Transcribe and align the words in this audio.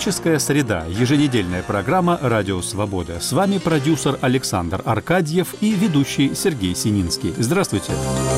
Экономическая 0.00 0.38
среда. 0.38 0.86
Еженедельная 0.88 1.62
программа 1.62 2.18
«Радио 2.22 2.62
Свобода». 2.62 3.20
С 3.20 3.32
вами 3.32 3.58
продюсер 3.58 4.18
Александр 4.22 4.80
Аркадьев 4.86 5.54
и 5.60 5.72
ведущий 5.72 6.34
Сергей 6.34 6.74
Сининский. 6.74 7.34
Здравствуйте. 7.36 7.92
В 7.92 8.29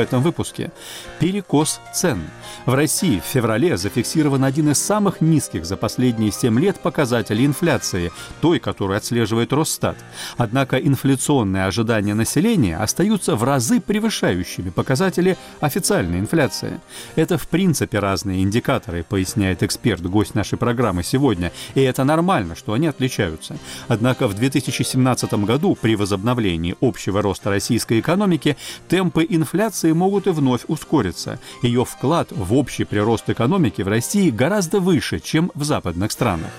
этом 0.00 0.22
выпуске 0.22 0.72
перекос 1.18 1.80
цен– 1.92 2.20
в 2.66 2.74
России 2.74 3.20
в 3.20 3.24
феврале 3.24 3.76
зафиксирован 3.76 4.44
один 4.44 4.70
из 4.70 4.78
самых 4.78 5.20
низких 5.20 5.64
за 5.64 5.76
последние 5.76 6.30
7 6.30 6.60
лет 6.60 6.78
показателей 6.78 7.46
инфляции, 7.46 8.12
той, 8.40 8.58
которую 8.58 8.98
отслеживает 8.98 9.52
Росстат. 9.52 9.96
Однако 10.36 10.76
инфляционные 10.76 11.64
ожидания 11.64 12.14
населения 12.14 12.76
остаются 12.76 13.34
в 13.34 13.44
разы 13.44 13.80
превышающими 13.80 14.68
показатели 14.70 15.38
официальной 15.60 16.18
инфляции. 16.18 16.80
Это 17.16 17.38
в 17.38 17.48
принципе 17.48 17.98
разные 17.98 18.42
индикаторы, 18.42 19.04
поясняет 19.04 19.62
эксперт, 19.62 20.02
гость 20.02 20.34
нашей 20.34 20.58
программы 20.58 21.02
сегодня, 21.02 21.52
и 21.74 21.80
это 21.80 22.04
нормально, 22.04 22.56
что 22.56 22.74
они 22.74 22.88
отличаются. 22.88 23.56
Однако 23.88 24.28
в 24.28 24.34
2017 24.34 25.32
году 25.44 25.76
при 25.80 25.96
возобновлении 25.96 26.76
общего 26.80 27.22
роста 27.22 27.48
российской 27.50 28.00
экономики 28.00 28.56
темпы 28.88 29.26
инфляции 29.28 29.89
могут 29.92 30.26
и 30.26 30.30
вновь 30.30 30.62
ускориться. 30.68 31.38
Ее 31.62 31.84
вклад 31.84 32.32
в 32.32 32.54
общий 32.54 32.84
прирост 32.84 33.28
экономики 33.30 33.82
в 33.82 33.88
России 33.88 34.30
гораздо 34.30 34.80
выше, 34.80 35.20
чем 35.20 35.50
в 35.54 35.64
западных 35.64 36.12
странах. 36.12 36.50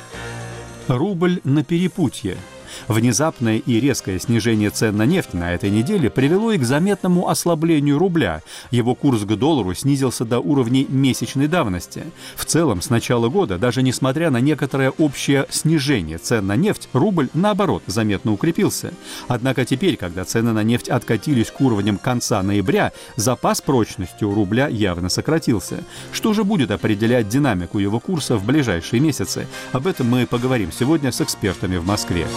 Рубль 0.87 1.41
на 1.43 1.63
перепутье– 1.63 2.37
Внезапное 2.87 3.57
и 3.57 3.79
резкое 3.79 4.19
снижение 4.19 4.69
цен 4.69 4.97
на 4.97 5.05
нефть 5.05 5.33
на 5.33 5.53
этой 5.53 5.69
неделе 5.69 6.09
привело 6.09 6.51
и 6.51 6.57
к 6.57 6.63
заметному 6.63 7.29
ослаблению 7.29 7.97
рубля. 7.97 8.41
Его 8.71 8.95
курс 8.95 9.21
к 9.21 9.35
доллару 9.35 9.73
снизился 9.73 10.25
до 10.25 10.39
уровней 10.39 10.85
месячной 10.89 11.47
давности. 11.47 12.03
В 12.35 12.45
целом, 12.45 12.81
с 12.81 12.89
начала 12.89 13.29
года, 13.29 13.57
даже 13.57 13.81
несмотря 13.81 14.29
на 14.29 14.39
некоторое 14.39 14.91
общее 14.91 15.45
снижение 15.49 16.17
цен 16.17 16.47
на 16.47 16.55
нефть, 16.55 16.89
рубль, 16.93 17.29
наоборот, 17.33 17.83
заметно 17.87 18.33
укрепился. 18.33 18.93
Однако 19.27 19.65
теперь, 19.65 19.97
когда 19.97 20.25
цены 20.25 20.51
на 20.51 20.63
нефть 20.63 20.89
откатились 20.89 21.51
к 21.51 21.61
уровням 21.61 21.97
конца 21.97 22.41
ноября, 22.43 22.91
запас 23.15 23.61
прочности 23.61 24.23
у 24.23 24.33
рубля 24.33 24.67
явно 24.67 25.09
сократился. 25.09 25.83
Что 26.11 26.33
же 26.33 26.43
будет 26.43 26.71
определять 26.71 27.29
динамику 27.29 27.79
его 27.79 27.99
курса 27.99 28.37
в 28.37 28.45
ближайшие 28.45 28.99
месяцы? 28.99 29.47
Об 29.71 29.87
этом 29.87 30.09
мы 30.09 30.25
поговорим 30.25 30.71
сегодня 30.71 31.11
с 31.11 31.21
экспертами 31.21 31.77
в 31.77 31.85
Москве. 31.85 32.27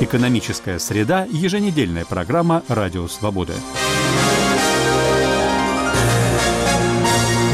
Экономическая 0.00 0.78
среда. 0.78 1.26
Еженедельная 1.30 2.04
программа 2.04 2.62
«Радио 2.68 3.06
Свобода». 3.08 3.54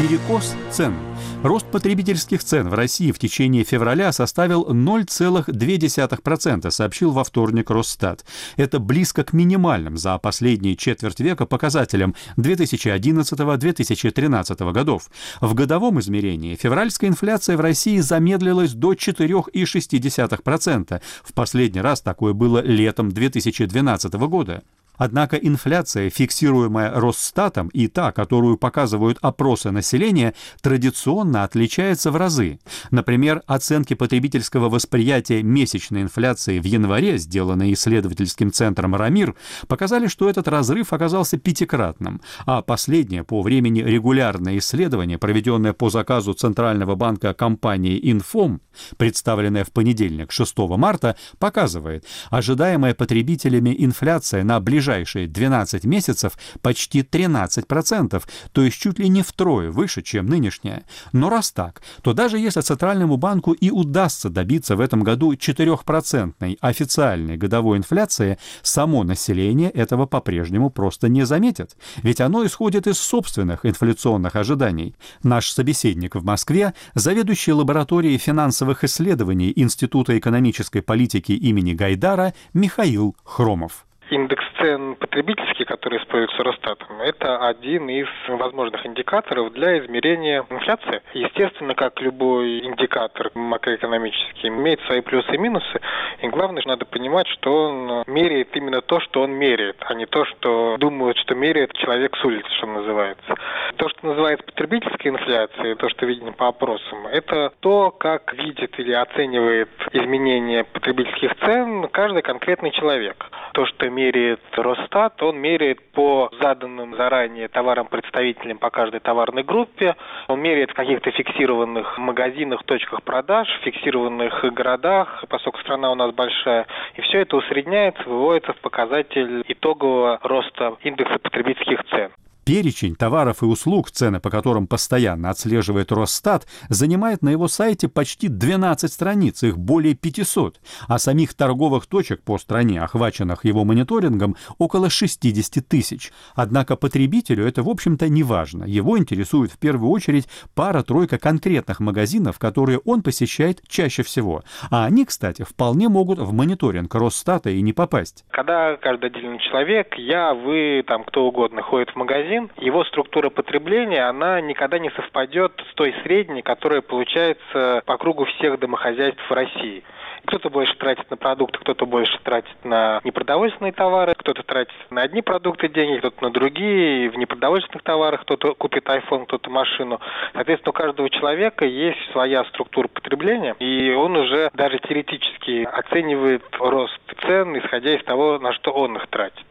Перекос 0.01 0.55
цен– 0.71 0.95
Рост 1.41 1.67
потребительских 1.67 2.43
цен 2.43 2.67
в 2.67 2.73
России 2.73 3.13
в 3.13 3.19
течение 3.19 3.63
февраля 3.63 4.11
составил 4.11 4.69
0,2%, 4.69 6.69
сообщил 6.69 7.11
во 7.11 7.23
вторник 7.23 7.69
Росстат. 7.69 8.25
Это 8.57 8.79
близко 8.79 9.23
к 9.23 9.31
минимальным 9.31 9.95
за 9.95 10.17
последние 10.17 10.75
четверть 10.75 11.21
века 11.21 11.45
показателям 11.45 12.13
2011-2013 12.35 14.71
годов. 14.73 15.09
В 15.39 15.53
годовом 15.53 16.01
измерении 16.01 16.55
февральская 16.55 17.09
инфляция 17.09 17.55
в 17.55 17.61
России 17.61 17.99
замедлилась 17.99 18.73
до 18.73 18.91
4,6%. 18.91 21.01
В 21.23 21.33
последний 21.33 21.79
раз 21.79 22.01
такое 22.01 22.33
было 22.33 22.61
летом 22.61 23.13
2012 23.13 24.13
года. 24.27 24.61
Однако 24.99 25.37
инфляция, 25.37 26.09
фиксируемая 26.09 26.91
Росстатом, 26.91 27.69
и 27.69 27.87
та, 27.87 28.11
которую 28.11 28.57
показывают 28.57 29.17
опросы 29.21 29.71
населения, 29.71 30.35
традиционно 30.61 31.45
отличается 31.45 32.11
в 32.11 32.17
разы. 32.17 32.59
Например, 32.91 33.41
оценки 33.47 33.93
потребительского 33.93 34.67
восприятия 34.67 35.41
месячной 35.41 36.01
инфляции 36.01 36.59
в 36.59 36.65
январе, 36.65 37.17
сделанные 37.17 37.73
исследовательским 37.73 38.51
центром 38.51 38.93
«Рамир», 38.93 39.35
показали, 39.67 40.07
что 40.07 40.29
этот 40.29 40.49
разрыв 40.49 40.91
оказался 40.91 41.37
пятикратным, 41.37 42.21
а 42.45 42.61
последнее 42.61 43.23
по 43.23 43.41
времени 43.41 43.79
регулярное 43.79 44.57
исследование, 44.57 45.17
проведенное 45.17 45.71
по 45.71 45.89
заказу 45.89 46.33
Центрального 46.33 46.95
банка 46.95 47.33
компании 47.33 48.11
«Инфом», 48.11 48.59
представленное 48.97 49.63
в 49.63 49.71
понедельник 49.71 50.33
6 50.33 50.57
марта, 50.75 51.15
показывает, 51.37 52.03
ожидаемая 52.29 52.93
потребителями 52.93 53.73
инфляция 53.79 54.43
на 54.43 54.59
ближайшие 54.59 54.88
ближайшие 54.89 55.27
12 55.27 55.83
месяцев 55.85 56.33
почти 56.61 57.01
13%, 57.01 58.23
то 58.51 58.61
есть 58.63 58.77
чуть 58.77 58.97
ли 58.97 59.07
не 59.07 59.21
втрое 59.21 59.69
выше, 59.69 60.01
чем 60.01 60.25
нынешняя. 60.25 60.83
Но 61.13 61.29
раз 61.29 61.51
так, 61.51 61.81
то 62.01 62.13
даже 62.13 62.39
если 62.39 62.61
Центральному 62.61 63.17
банку 63.17 63.51
и 63.51 63.69
удастся 63.69 64.29
добиться 64.29 64.75
в 64.75 64.79
этом 64.81 65.03
году 65.03 65.33
4% 65.33 66.57
официальной 66.59 67.37
годовой 67.37 67.77
инфляции, 67.77 68.39
само 68.63 69.03
население 69.03 69.69
этого 69.69 70.07
по-прежнему 70.07 70.71
просто 70.71 71.07
не 71.07 71.23
заметит, 71.23 71.75
ведь 72.03 72.19
оно 72.19 72.43
исходит 72.45 72.87
из 72.87 72.97
собственных 72.97 73.65
инфляционных 73.65 74.35
ожиданий. 74.35 74.95
Наш 75.21 75.51
собеседник 75.51 76.15
в 76.15 76.23
Москве, 76.23 76.73
заведующий 76.95 77.53
лабораторией 77.53 78.17
финансовых 78.17 78.83
исследований 78.83 79.53
Института 79.55 80.17
экономической 80.17 80.81
политики 80.81 81.33
имени 81.33 81.73
Гайдара 81.73 82.33
Михаил 82.53 83.15
Хромов 83.23 83.85
индекс 84.09 84.43
цен 84.57 84.95
потребительский, 84.95 85.65
который 85.65 85.99
используется 85.99 86.43
Росстатом, 86.43 87.01
это 87.01 87.47
один 87.47 87.89
из 87.89 88.07
возможных 88.27 88.85
индикаторов 88.85 89.53
для 89.53 89.79
измерения 89.79 90.45
инфляции. 90.49 91.01
Естественно, 91.13 91.75
как 91.75 92.01
любой 92.01 92.59
индикатор 92.65 93.31
макроэкономический, 93.35 94.49
имеет 94.49 94.81
свои 94.81 95.01
плюсы 95.01 95.33
и 95.33 95.37
минусы. 95.37 95.79
И 96.21 96.27
главное, 96.27 96.63
надо 96.65 96.85
понимать, 96.85 97.27
что 97.27 97.69
он 97.69 98.03
меряет 98.07 98.55
именно 98.55 98.81
то, 98.81 98.99
что 98.99 99.21
он 99.21 99.31
меряет, 99.31 99.77
а 99.81 99.93
не 99.93 100.05
то, 100.05 100.25
что 100.25 100.77
думают, 100.77 101.17
что 101.17 101.35
меряет 101.35 101.73
человек 101.73 102.15
с 102.17 102.25
улицы, 102.25 102.49
что 102.57 102.67
называется. 102.67 103.35
То, 103.77 103.89
что 103.89 104.07
называется 104.07 104.45
потребительской 104.45 105.11
инфляцией, 105.11 105.75
то, 105.75 105.89
что 105.89 106.05
видно 106.05 106.31
по 106.31 106.47
опросам, 106.47 107.07
это 107.07 107.53
то, 107.59 107.91
как 107.91 108.33
видит 108.33 108.77
или 108.79 108.93
оценивает 108.93 109.69
изменения 109.93 110.63
потребительских 110.63 111.35
цен 111.39 111.87
каждый 111.91 112.21
конкретный 112.21 112.71
человек. 112.71 113.25
То, 113.59 113.65
что 113.65 113.89
меряет 113.89 114.39
Росстат, 114.53 115.21
он 115.21 115.37
меряет 115.37 115.91
по 115.91 116.31
заданным 116.39 116.95
заранее 116.95 117.49
товарам-представителям 117.49 118.57
по 118.57 118.69
каждой 118.69 119.01
товарной 119.01 119.43
группе, 119.43 119.97
он 120.29 120.39
меряет 120.39 120.71
в 120.71 120.75
каких-то 120.75 121.11
фиксированных 121.11 121.97
магазинах, 121.97 122.63
точках 122.63 123.03
продаж, 123.03 123.49
фиксированных 123.63 124.45
городах, 124.53 125.25
поскольку 125.27 125.59
страна 125.59 125.91
у 125.91 125.95
нас 125.95 126.13
большая, 126.13 126.67
и 126.95 127.01
все 127.01 127.19
это 127.19 127.35
усредняется, 127.35 128.01
выводится 128.05 128.53
в 128.53 128.61
показатель 128.61 129.43
итогового 129.49 130.21
роста 130.23 130.77
индекса 130.83 131.19
потребительских 131.19 131.83
цен. 131.89 132.11
Перечень 132.45 132.95
товаров 132.95 133.43
и 133.43 133.45
услуг, 133.45 133.91
цены 133.91 134.19
по 134.19 134.29
которым 134.29 134.65
постоянно 134.65 135.29
отслеживает 135.29 135.91
Росстат, 135.91 136.47
занимает 136.69 137.21
на 137.21 137.29
его 137.29 137.47
сайте 137.47 137.87
почти 137.87 138.27
12 138.27 138.91
страниц, 138.91 139.43
их 139.43 139.57
более 139.57 139.93
500, 139.93 140.59
а 140.87 140.97
самих 140.97 141.33
торговых 141.33 141.85
точек 141.85 142.23
по 142.23 142.37
стране, 142.37 142.81
охваченных 142.81 143.45
его 143.45 143.65
мониторингом, 143.65 144.35
около 144.57 144.89
60 144.89 145.67
тысяч. 145.67 146.11
Однако 146.35 146.75
потребителю 146.75 147.45
это, 147.45 147.61
в 147.61 147.69
общем-то, 147.69 148.09
не 148.09 148.23
важно. 148.23 148.63
Его 148.63 148.97
интересует 148.97 149.51
в 149.51 149.59
первую 149.59 149.91
очередь 149.91 150.27
пара-тройка 150.55 151.17
конкретных 151.19 151.79
магазинов, 151.79 152.39
которые 152.39 152.79
он 152.79 153.03
посещает 153.03 153.61
чаще 153.67 154.03
всего. 154.03 154.43
А 154.71 154.85
они, 154.85 155.05
кстати, 155.05 155.43
вполне 155.43 155.89
могут 155.89 156.19
в 156.19 156.33
мониторинг 156.33 156.93
Росстата 156.95 157.49
и 157.49 157.61
не 157.61 157.73
попасть. 157.73 158.25
Когда 158.31 158.77
каждый 158.77 159.09
отдельный 159.09 159.39
человек, 159.39 159.95
я, 159.97 160.33
вы, 160.33 160.83
там 160.87 161.03
кто 161.03 161.25
угодно 161.25 161.61
ходит 161.61 161.89
в 161.91 161.95
магазин, 161.95 162.28
магазин, 162.29 162.49
его 162.57 162.83
структура 162.85 163.29
потребления, 163.29 164.03
она 164.03 164.41
никогда 164.41 164.79
не 164.79 164.89
совпадет 164.91 165.51
с 165.71 165.73
той 165.73 165.93
средней, 166.03 166.41
которая 166.41 166.81
получается 166.81 167.81
по 167.85 167.97
кругу 167.97 168.25
всех 168.25 168.59
домохозяйств 168.59 169.21
в 169.27 169.33
России. 169.33 169.83
Кто-то 170.25 170.49
больше 170.49 170.75
тратит 170.75 171.09
на 171.09 171.17
продукты, 171.17 171.59
кто-то 171.59 171.85
больше 171.85 172.19
тратит 172.23 172.53
на 172.63 172.99
непродовольственные 173.03 173.71
товары, 173.71 174.13
кто-то 174.15 174.43
тратит 174.43 174.73
на 174.89 175.01
одни 175.01 175.21
продукты 175.21 175.69
деньги, 175.69 175.99
кто-то 175.99 176.23
на 176.23 176.29
другие. 176.29 177.09
В 177.09 177.17
непродовольственных 177.17 177.83
товарах 177.83 178.21
кто-то 178.21 178.53
купит 178.53 178.85
iPhone, 178.85 179.25
кто-то 179.25 179.49
машину. 179.49 179.99
Соответственно, 180.33 180.71
у 180.71 180.73
каждого 180.73 181.09
человека 181.09 181.65
есть 181.65 181.99
своя 182.11 182.43
структура 182.45 182.87
потребления, 182.89 183.55
и 183.59 183.91
он 183.91 184.17
уже 184.17 184.51
даже 184.53 184.77
теоретически 184.79 185.63
оценивает 185.63 186.43
рост 186.59 186.99
цен, 187.25 187.57
исходя 187.57 187.95
из 187.95 188.03
того, 188.03 188.37
на 188.39 188.53
что 188.53 188.71
он 188.71 188.97
их 188.97 189.07
тратит. 189.07 189.45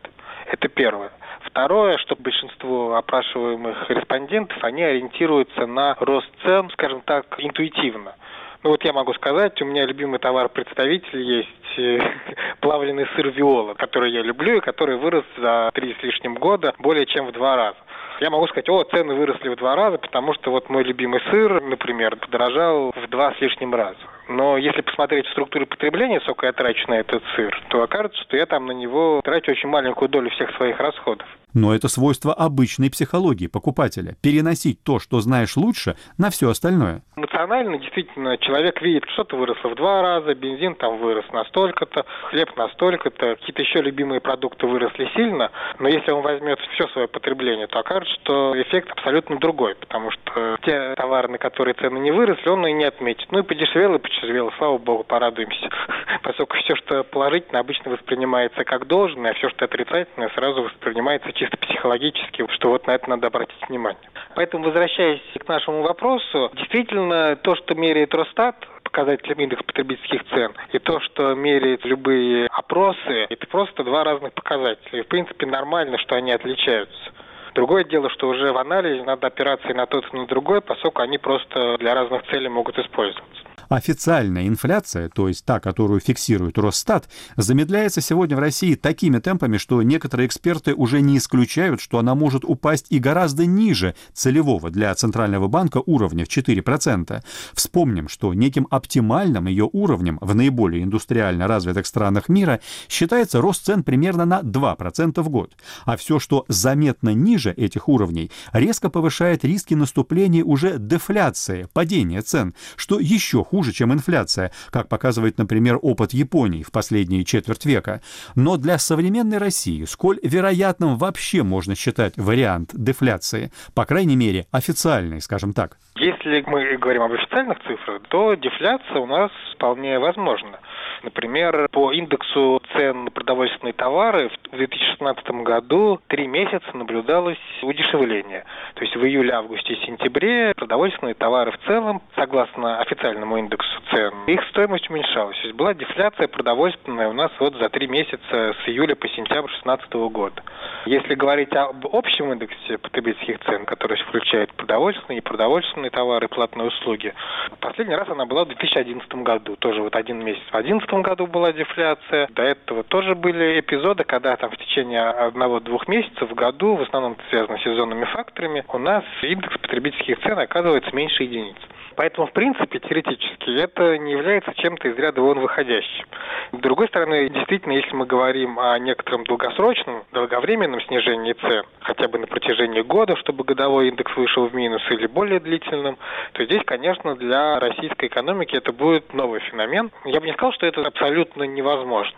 Это 0.50 0.68
первое. 0.68 1.10
Второе, 1.42 1.98
что 1.98 2.16
большинство 2.16 2.96
опрашиваемых 2.96 3.90
респондентов, 3.90 4.62
они 4.62 4.82
ориентируются 4.82 5.66
на 5.66 5.96
рост 6.00 6.28
цен, 6.44 6.70
скажем 6.70 7.02
так, 7.02 7.26
интуитивно. 7.38 8.14
Ну 8.62 8.70
вот 8.70 8.82
я 8.84 8.92
могу 8.92 9.12
сказать, 9.14 9.60
у 9.62 9.64
меня 9.64 9.84
любимый 9.86 10.18
товар-представитель 10.18 11.20
есть 11.20 11.78
э, 11.78 12.00
плавленый 12.60 13.06
сыр 13.14 13.28
Виола, 13.28 13.74
который 13.74 14.10
я 14.10 14.22
люблю 14.22 14.56
и 14.56 14.60
который 14.60 14.96
вырос 14.96 15.24
за 15.36 15.70
три 15.74 15.94
с 15.94 16.02
лишним 16.02 16.34
года 16.34 16.74
более 16.78 17.06
чем 17.06 17.26
в 17.26 17.32
два 17.32 17.56
раза. 17.56 17.78
Я 18.20 18.30
могу 18.30 18.46
сказать, 18.48 18.68
о, 18.68 18.84
цены 18.84 19.14
выросли 19.14 19.48
в 19.48 19.56
два 19.56 19.76
раза, 19.76 19.98
потому 19.98 20.34
что 20.34 20.50
вот 20.50 20.68
мой 20.68 20.84
любимый 20.84 21.20
сыр, 21.30 21.62
например, 21.62 22.16
подорожал 22.16 22.92
в 22.94 23.08
два 23.08 23.34
с 23.34 23.40
лишним 23.40 23.74
раза. 23.74 23.98
Но 24.28 24.58
если 24.58 24.82
посмотреть 24.82 25.26
в 25.26 25.32
структуру 25.32 25.66
потребления, 25.66 26.20
сколько 26.20 26.46
я 26.46 26.52
трачу 26.52 26.86
на 26.88 27.00
этот 27.00 27.22
сыр, 27.34 27.58
то 27.68 27.82
окажется, 27.82 28.20
что 28.22 28.36
я 28.36 28.46
там 28.46 28.66
на 28.66 28.72
него 28.72 29.20
трачу 29.24 29.52
очень 29.52 29.68
маленькую 29.68 30.08
долю 30.08 30.30
всех 30.30 30.54
своих 30.56 30.78
расходов. 30.78 31.26
Но 31.54 31.74
это 31.74 31.88
свойство 31.88 32.34
обычной 32.34 32.90
психологии 32.90 33.46
покупателя– 33.46 34.16
переносить 34.22 34.82
то, 34.82 34.98
что 34.98 35.20
знаешь 35.20 35.56
лучше, 35.56 35.96
на 36.18 36.30
все 36.30 36.50
остальное. 36.50 37.02
Эмоционально 37.38 37.78
действительно 37.78 38.36
человек 38.38 38.82
видит, 38.82 39.04
что-то 39.10 39.36
выросло 39.36 39.68
в 39.68 39.76
два 39.76 40.02
раза, 40.02 40.34
бензин 40.34 40.74
там 40.74 40.98
вырос 40.98 41.24
настолько-то, 41.32 42.04
хлеб 42.30 42.56
настолько-то, 42.56 43.36
какие-то 43.36 43.62
еще 43.62 43.80
любимые 43.80 44.20
продукты 44.20 44.66
выросли 44.66 45.08
сильно, 45.14 45.52
но 45.78 45.86
если 45.86 46.10
он 46.10 46.22
возьмет 46.22 46.58
все 46.72 46.88
свое 46.88 47.06
потребление, 47.06 47.68
то 47.68 47.78
окажется, 47.78 48.12
что 48.22 48.60
эффект 48.60 48.90
абсолютно 48.90 49.38
другой, 49.38 49.76
потому 49.76 50.10
что 50.10 50.56
те 50.62 50.94
товары, 50.96 51.28
на 51.28 51.38
которые 51.38 51.74
цены 51.74 51.98
не 51.98 52.10
выросли, 52.10 52.48
он 52.48 52.66
и 52.66 52.72
не 52.72 52.86
отметит. 52.86 53.30
Ну 53.30 53.38
и 53.38 53.42
подешевело, 53.42 53.96
и 53.96 54.00
подешевело, 54.00 54.52
слава 54.58 54.78
богу, 54.78 55.04
порадуемся. 55.04 55.68
Поскольку 56.24 56.56
все, 56.56 56.74
что 56.74 57.04
положительно, 57.04 57.60
обычно 57.60 57.92
воспринимается 57.92 58.64
как 58.64 58.88
должное, 58.88 59.30
а 59.30 59.34
все, 59.34 59.48
что 59.50 59.66
отрицательное, 59.66 60.30
сразу 60.34 60.64
воспринимается 60.64 61.32
чисто 61.34 61.56
психологически, 61.56 62.44
что 62.50 62.70
вот 62.70 62.88
на 62.88 62.96
это 62.96 63.08
надо 63.08 63.28
обратить 63.28 63.68
внимание. 63.68 64.10
Поэтому, 64.34 64.64
возвращаясь 64.64 65.20
к 65.38 65.46
нашему 65.46 65.82
вопросу, 65.82 66.50
действительно, 66.54 67.27
то, 67.36 67.54
что 67.56 67.74
меряет 67.74 68.14
Росстат, 68.14 68.56
показателем 68.82 69.38
индекс 69.38 69.62
потребительских 69.62 70.24
цен, 70.30 70.52
и 70.72 70.78
то, 70.78 71.00
что 71.00 71.34
меряет 71.34 71.84
любые 71.84 72.48
опросы, 72.48 73.26
это 73.28 73.46
просто 73.46 73.84
два 73.84 74.04
разных 74.04 74.32
показателя. 74.32 75.00
И, 75.00 75.02
в 75.02 75.08
принципе, 75.08 75.46
нормально, 75.46 75.98
что 75.98 76.16
они 76.16 76.32
отличаются. 76.32 77.12
Другое 77.54 77.84
дело, 77.84 78.08
что 78.10 78.28
уже 78.28 78.52
в 78.52 78.58
анализе 78.58 79.02
надо 79.04 79.26
опираться 79.26 79.68
и 79.68 79.74
на 79.74 79.86
тот, 79.86 80.04
и 80.12 80.16
на 80.16 80.26
другой, 80.26 80.60
поскольку 80.60 81.02
они 81.02 81.18
просто 81.18 81.76
для 81.78 81.94
разных 81.94 82.22
целей 82.30 82.48
могут 82.48 82.78
использоваться. 82.78 83.47
Официальная 83.68 84.48
инфляция, 84.48 85.10
то 85.10 85.28
есть 85.28 85.44
та, 85.44 85.60
которую 85.60 86.00
фиксирует 86.00 86.56
Росстат, 86.56 87.08
замедляется 87.36 88.00
сегодня 88.00 88.36
в 88.36 88.40
России 88.40 88.74
такими 88.74 89.18
темпами, 89.18 89.58
что 89.58 89.82
некоторые 89.82 90.26
эксперты 90.26 90.74
уже 90.74 91.02
не 91.02 91.18
исключают, 91.18 91.80
что 91.82 91.98
она 91.98 92.14
может 92.14 92.44
упасть 92.44 92.86
и 92.88 92.98
гораздо 92.98 93.44
ниже 93.44 93.94
целевого 94.14 94.70
для 94.70 94.94
Центрального 94.94 95.48
банка 95.48 95.82
уровня 95.84 96.24
в 96.24 96.28
4%. 96.28 97.22
Вспомним, 97.52 98.08
что 98.08 98.32
неким 98.32 98.66
оптимальным 98.70 99.46
ее 99.46 99.68
уровнем 99.70 100.18
в 100.22 100.34
наиболее 100.34 100.82
индустриально 100.82 101.46
развитых 101.46 101.86
странах 101.86 102.30
мира 102.30 102.60
считается 102.88 103.42
рост 103.42 103.66
цен 103.66 103.82
примерно 103.82 104.24
на 104.24 104.40
2% 104.40 105.20
в 105.20 105.28
год. 105.28 105.56
А 105.84 105.98
все, 105.98 106.18
что 106.18 106.46
заметно 106.48 107.10
ниже 107.10 107.52
этих 107.52 107.88
уровней, 107.88 108.30
резко 108.52 108.88
повышает 108.88 109.44
риски 109.44 109.74
наступления 109.74 110.42
уже 110.42 110.78
дефляции, 110.78 111.68
падения 111.74 112.22
цен, 112.22 112.54
что 112.76 112.98
еще 112.98 113.44
хуже 113.44 113.57
хуже, 113.58 113.72
чем 113.72 113.92
инфляция, 113.92 114.52
как 114.70 114.88
показывает, 114.88 115.36
например, 115.36 115.80
опыт 115.82 116.12
Японии 116.12 116.62
в 116.62 116.70
последние 116.70 117.24
четверть 117.24 117.66
века. 117.66 118.00
Но 118.36 118.56
для 118.56 118.78
современной 118.78 119.38
России 119.38 119.84
сколь 119.84 120.20
вероятным 120.22 120.96
вообще 120.96 121.42
можно 121.42 121.74
считать 121.74 122.16
вариант 122.16 122.70
дефляции, 122.72 123.50
по 123.74 123.84
крайней 123.84 124.14
мере, 124.14 124.46
официальный, 124.52 125.20
скажем 125.20 125.54
так? 125.54 125.76
Если 125.96 126.44
мы 126.46 126.76
говорим 126.76 127.02
об 127.02 127.12
официальных 127.12 127.58
цифрах, 127.66 128.02
то 128.10 128.34
дефляция 128.34 129.00
у 129.00 129.06
нас 129.06 129.32
вполне 129.56 129.98
возможна. 129.98 130.60
Например, 131.02 131.68
по 131.70 131.92
индексу 131.92 132.60
цен 132.72 133.04
на 133.04 133.10
продовольственные 133.10 133.72
товары 133.72 134.30
в 134.50 134.56
2016 134.56 135.30
году 135.42 136.00
три 136.08 136.26
месяца 136.26 136.66
наблюдалось 136.74 137.38
удешевление. 137.62 138.44
То 138.74 138.84
есть 138.84 138.96
в 138.96 139.04
июле, 139.04 139.34
августе 139.34 139.74
и 139.74 139.86
сентябре 139.86 140.52
продовольственные 140.56 141.14
товары 141.14 141.52
в 141.52 141.58
целом, 141.66 142.02
согласно 142.16 142.80
официальному 142.80 143.36
индексу 143.38 143.80
цен, 143.90 144.12
их 144.26 144.42
стоимость 144.50 144.90
уменьшалась. 144.90 145.36
То 145.38 145.44
есть 145.44 145.56
была 145.56 145.74
дефляция 145.74 146.28
продовольственная 146.28 147.08
у 147.08 147.12
нас 147.12 147.30
вот 147.38 147.54
за 147.56 147.68
три 147.68 147.86
месяца 147.86 148.18
с 148.30 148.68
июля 148.68 148.94
по 148.94 149.08
сентябрь 149.08 149.50
2016 149.50 149.92
года. 150.12 150.42
Если 150.86 151.14
говорить 151.14 151.52
об 151.54 151.86
общем 151.92 152.32
индексе 152.32 152.78
потребительских 152.78 153.38
цен, 153.40 153.66
который 153.66 153.96
включает 154.04 154.52
продовольственные 154.54 155.18
и 155.18 155.22
продовольственные 155.22 155.90
товары, 155.90 156.28
платные 156.28 156.68
услуги, 156.68 157.14
последний 157.60 157.94
раз 157.94 158.08
она 158.08 158.26
была 158.26 158.44
в 158.44 158.48
2011 158.48 159.14
году, 159.16 159.56
тоже 159.56 159.82
вот 159.82 159.94
один 159.94 160.24
месяц. 160.24 160.42
В 160.48 160.52
2011 160.52 160.87
году 161.02 161.26
была 161.26 161.52
дефляция, 161.52 162.28
до 162.30 162.42
этого 162.42 162.82
тоже 162.82 163.14
были 163.14 163.60
эпизоды, 163.60 164.04
когда 164.04 164.36
там 164.36 164.50
в 164.50 164.56
течение 164.56 165.02
одного-двух 165.02 165.88
месяцев 165.88 166.30
в 166.30 166.34
году, 166.34 166.74
в 166.74 166.82
основном 166.82 167.12
это 167.12 167.22
связано 167.30 167.58
с 167.58 167.62
сезонными 167.62 168.04
факторами, 168.06 168.64
у 168.68 168.78
нас 168.78 169.04
индекс 169.22 169.56
потребительских 169.58 170.18
цен 170.20 170.38
оказывается 170.38 170.94
меньше 170.94 171.22
единиц. 171.22 171.56
Поэтому, 171.98 172.28
в 172.28 172.32
принципе, 172.32 172.78
теоретически 172.78 173.58
это 173.58 173.98
не 173.98 174.12
является 174.12 174.54
чем-то 174.54 174.86
из 174.86 174.96
ряда 174.96 175.20
вон 175.20 175.40
выходящим. 175.40 176.06
С 176.52 176.58
другой 176.58 176.86
стороны, 176.86 177.28
действительно, 177.28 177.72
если 177.72 177.92
мы 177.92 178.06
говорим 178.06 178.60
о 178.60 178.78
некотором 178.78 179.24
долгосрочном, 179.24 180.04
долговременном 180.12 180.80
снижении 180.82 181.32
цен, 181.32 181.64
хотя 181.80 182.06
бы 182.06 182.20
на 182.20 182.28
протяжении 182.28 182.82
года, 182.82 183.16
чтобы 183.16 183.42
годовой 183.42 183.88
индекс 183.88 184.16
вышел 184.16 184.46
в 184.46 184.54
минус 184.54 184.80
или 184.90 185.08
более 185.08 185.40
длительным, 185.40 185.98
то 186.34 186.44
здесь, 186.44 186.62
конечно, 186.64 187.16
для 187.16 187.58
российской 187.58 188.06
экономики 188.06 188.54
это 188.54 188.72
будет 188.72 189.12
новый 189.12 189.40
феномен. 189.40 189.90
Я 190.04 190.20
бы 190.20 190.26
не 190.26 190.34
сказал, 190.34 190.52
что 190.52 190.66
это 190.66 190.82
абсолютно 190.82 191.42
невозможно. 191.42 192.16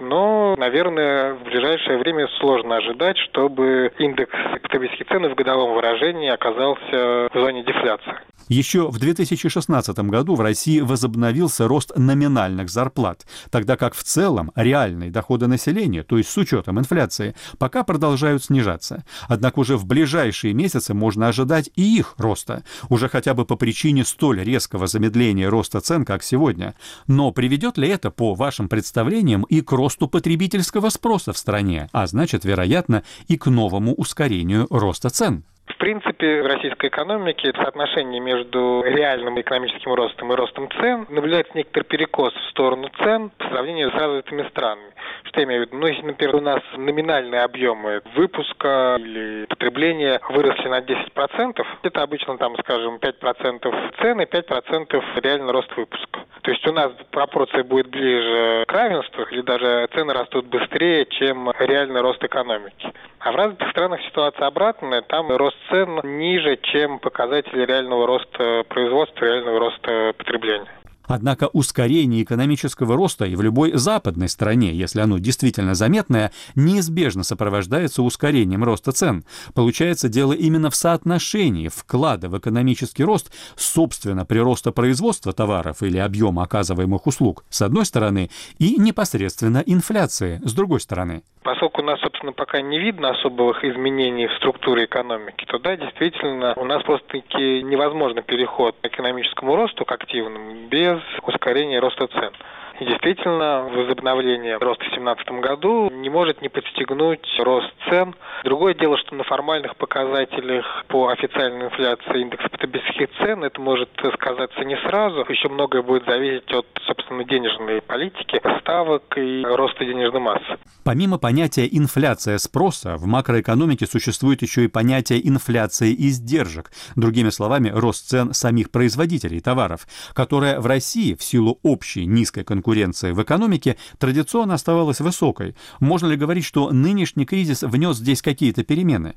Но, 0.00 0.56
наверное, 0.56 1.34
в 1.34 1.42
ближайшее 1.42 1.98
время 1.98 2.28
сложно 2.38 2.76
ожидать, 2.76 3.18
чтобы 3.18 3.92
индекс 3.98 4.32
потребительских 4.62 5.06
цен 5.08 5.28
в 5.28 5.34
годовом 5.34 5.74
выражении 5.74 6.30
оказался 6.30 7.28
в 7.30 7.30
зоне 7.34 7.62
дефляции. 7.62 8.14
Еще 8.48 8.88
в 8.88 8.98
2016 9.18 9.98
году 9.98 10.34
в 10.34 10.40
России 10.40 10.80
возобновился 10.80 11.68
рост 11.68 11.92
номинальных 11.96 12.70
зарплат, 12.70 13.26
тогда 13.50 13.76
как 13.76 13.94
в 13.94 14.02
целом 14.02 14.52
реальные 14.54 15.10
доходы 15.10 15.46
населения, 15.46 16.02
то 16.02 16.18
есть 16.18 16.30
с 16.30 16.36
учетом 16.36 16.78
инфляции, 16.78 17.34
пока 17.58 17.82
продолжают 17.82 18.44
снижаться. 18.44 19.04
Однако 19.28 19.60
уже 19.60 19.76
в 19.76 19.86
ближайшие 19.86 20.54
месяцы 20.54 20.94
можно 20.94 21.28
ожидать 21.28 21.70
и 21.74 21.98
их 21.98 22.14
роста, 22.18 22.64
уже 22.88 23.08
хотя 23.08 23.34
бы 23.34 23.44
по 23.44 23.56
причине 23.56 24.04
столь 24.04 24.42
резкого 24.42 24.86
замедления 24.86 25.50
роста 25.50 25.80
цен, 25.80 26.04
как 26.04 26.22
сегодня. 26.22 26.74
Но 27.06 27.32
приведет 27.32 27.78
ли 27.78 27.88
это, 27.88 28.10
по 28.10 28.34
вашим 28.34 28.68
представлениям, 28.68 29.42
и 29.42 29.60
к 29.60 29.72
росту 29.72 30.08
потребительского 30.08 30.88
спроса 30.90 31.32
в 31.32 31.38
стране, 31.38 31.88
а 31.92 32.06
значит, 32.06 32.44
вероятно, 32.44 33.02
и 33.26 33.36
к 33.36 33.46
новому 33.46 33.94
ускорению 33.94 34.66
роста 34.70 35.10
цен? 35.10 35.44
В 35.68 35.76
принципе, 35.76 36.42
в 36.42 36.46
российской 36.46 36.88
экономике 36.88 37.52
соотношение 37.54 38.20
между 38.20 38.82
реальным 38.84 39.40
экономическим 39.40 39.92
ростом 39.92 40.32
и 40.32 40.36
ростом 40.36 40.68
цен 40.80 41.06
наблюдается 41.08 41.52
некоторый 41.54 41.84
перекос 41.84 42.32
в 42.32 42.50
сторону 42.50 42.88
цен 43.02 43.30
по 43.38 43.48
сравнению 43.48 43.90
с 43.90 43.94
развитыми 43.94 44.48
странами. 44.48 44.92
Что 45.24 45.40
я 45.40 45.46
имею 45.46 45.62
в 45.62 45.66
виду? 45.66 45.78
Ну, 45.78 45.86
если, 45.86 46.02
например, 46.02 46.36
у 46.36 46.40
нас 46.40 46.62
номинальные 46.76 47.42
объемы 47.42 48.02
выпуска 48.14 48.96
или 48.98 49.46
потребления 49.58 50.20
выросли 50.30 50.68
на 50.68 50.80
10%, 50.80 51.66
это 51.82 52.02
обычно, 52.02 52.38
там, 52.38 52.56
скажем, 52.58 52.96
5% 52.96 53.92
цены, 54.00 54.22
5% 54.22 55.02
реальный 55.20 55.52
рост 55.52 55.76
выпуска. 55.76 56.20
То 56.42 56.50
есть 56.52 56.66
у 56.66 56.72
нас 56.72 56.92
пропорция 57.10 57.64
будет 57.64 57.88
ближе 57.88 58.64
к 58.66 58.72
равенству, 58.72 59.24
или 59.24 59.42
даже 59.42 59.88
цены 59.94 60.14
растут 60.14 60.46
быстрее, 60.46 61.06
чем 61.06 61.50
реальный 61.58 62.00
рост 62.00 62.22
экономики. 62.22 62.92
А 63.18 63.32
в 63.32 63.36
развитых 63.36 63.70
странах 63.70 64.00
ситуация 64.02 64.46
обратная, 64.46 65.02
там 65.02 65.36
рост 65.36 65.56
цен 65.70 66.00
ниже, 66.04 66.56
чем 66.62 67.00
показатели 67.00 67.66
реального 67.66 68.06
роста 68.06 68.64
производства, 68.68 69.24
реального 69.24 69.58
роста 69.58 70.14
потребления. 70.16 70.68
Однако 71.08 71.48
ускорение 71.52 72.22
экономического 72.22 72.94
роста 72.94 73.24
и 73.24 73.34
в 73.34 73.40
любой 73.40 73.76
западной 73.76 74.28
стране, 74.28 74.74
если 74.74 75.00
оно 75.00 75.18
действительно 75.18 75.74
заметное, 75.74 76.32
неизбежно 76.54 77.24
сопровождается 77.24 78.02
ускорением 78.02 78.62
роста 78.62 78.92
цен. 78.92 79.24
Получается 79.54 80.08
дело 80.08 80.34
именно 80.34 80.70
в 80.70 80.76
соотношении 80.76 81.68
вклада 81.68 82.28
в 82.28 82.38
экономический 82.38 83.04
рост, 83.04 83.32
собственно, 83.56 84.26
прироста 84.26 84.70
производства 84.70 85.32
товаров 85.32 85.82
или 85.82 85.96
объема 85.96 86.42
оказываемых 86.42 87.06
услуг, 87.06 87.44
с 87.48 87.62
одной 87.62 87.86
стороны, 87.86 88.30
и 88.58 88.76
непосредственно 88.78 89.62
инфляции, 89.64 90.42
с 90.44 90.52
другой 90.52 90.80
стороны. 90.80 91.22
Поскольку 91.48 91.80
у 91.80 91.84
нас, 91.86 91.98
собственно, 92.00 92.34
пока 92.34 92.60
не 92.60 92.78
видно 92.78 93.08
особых 93.08 93.64
изменений 93.64 94.26
в 94.26 94.34
структуре 94.34 94.84
экономики, 94.84 95.46
то 95.46 95.58
да, 95.58 95.76
действительно, 95.78 96.52
у 96.56 96.64
нас 96.66 96.82
просто-таки 96.82 97.62
невозможно 97.62 98.20
переход 98.20 98.76
к 98.82 98.86
экономическому 98.86 99.56
росту, 99.56 99.86
к 99.86 99.92
активному, 99.92 100.68
без 100.68 101.00
ускорения 101.22 101.78
роста 101.80 102.06
цен. 102.08 102.32
Действительно, 102.80 103.64
возобновление 103.64 104.56
роста 104.58 104.84
в 104.84 104.90
2017 104.90 105.30
году 105.40 105.90
не 105.90 106.10
может 106.10 106.42
не 106.42 106.48
подстегнуть 106.48 107.26
рост 107.40 107.72
цен 107.88 108.14
Другое 108.44 108.74
дело, 108.74 108.96
что 108.98 109.14
на 109.14 109.24
формальных 109.24 109.76
показателях 109.76 110.84
по 110.88 111.08
официальной 111.08 111.66
инфляции 111.66 112.20
индекса 112.20 112.48
потребительских 112.48 113.08
цен 113.18 113.42
это 113.42 113.60
может 113.60 113.90
сказаться 114.14 114.60
не 114.64 114.76
сразу. 114.76 115.24
Еще 115.28 115.48
многое 115.48 115.82
будет 115.82 116.04
зависеть 116.06 116.50
от, 116.52 116.66
собственно, 116.86 117.24
денежной 117.24 117.82
политики, 117.82 118.40
ставок 118.60 119.02
и 119.16 119.42
роста 119.44 119.84
денежной 119.84 120.20
массы. 120.20 120.58
Помимо 120.84 121.18
понятия 121.18 121.68
инфляция 121.70 122.38
спроса, 122.38 122.96
в 122.96 123.06
макроэкономике 123.06 123.86
существует 123.86 124.42
еще 124.42 124.64
и 124.64 124.68
понятие 124.68 125.26
инфляции 125.28 125.92
издержек. 125.92 126.70
Другими 126.94 127.30
словами, 127.30 127.70
рост 127.74 128.08
цен 128.08 128.32
самих 128.32 128.70
производителей 128.70 129.40
товаров, 129.40 129.86
которая 130.14 130.60
в 130.60 130.66
России 130.66 131.14
в 131.14 131.22
силу 131.22 131.58
общей 131.62 132.06
низкой 132.06 132.44
конкуренции 132.44 132.67
в 133.12 133.22
экономике 133.22 133.76
традиционно 133.98 134.54
оставалась 134.54 135.00
высокой. 135.00 135.54
Можно 135.80 136.08
ли 136.08 136.16
говорить, 136.16 136.44
что 136.44 136.70
нынешний 136.70 137.24
кризис 137.24 137.62
внес 137.62 137.96
здесь 137.96 138.22
какие-то 138.22 138.64
перемены? 138.64 139.14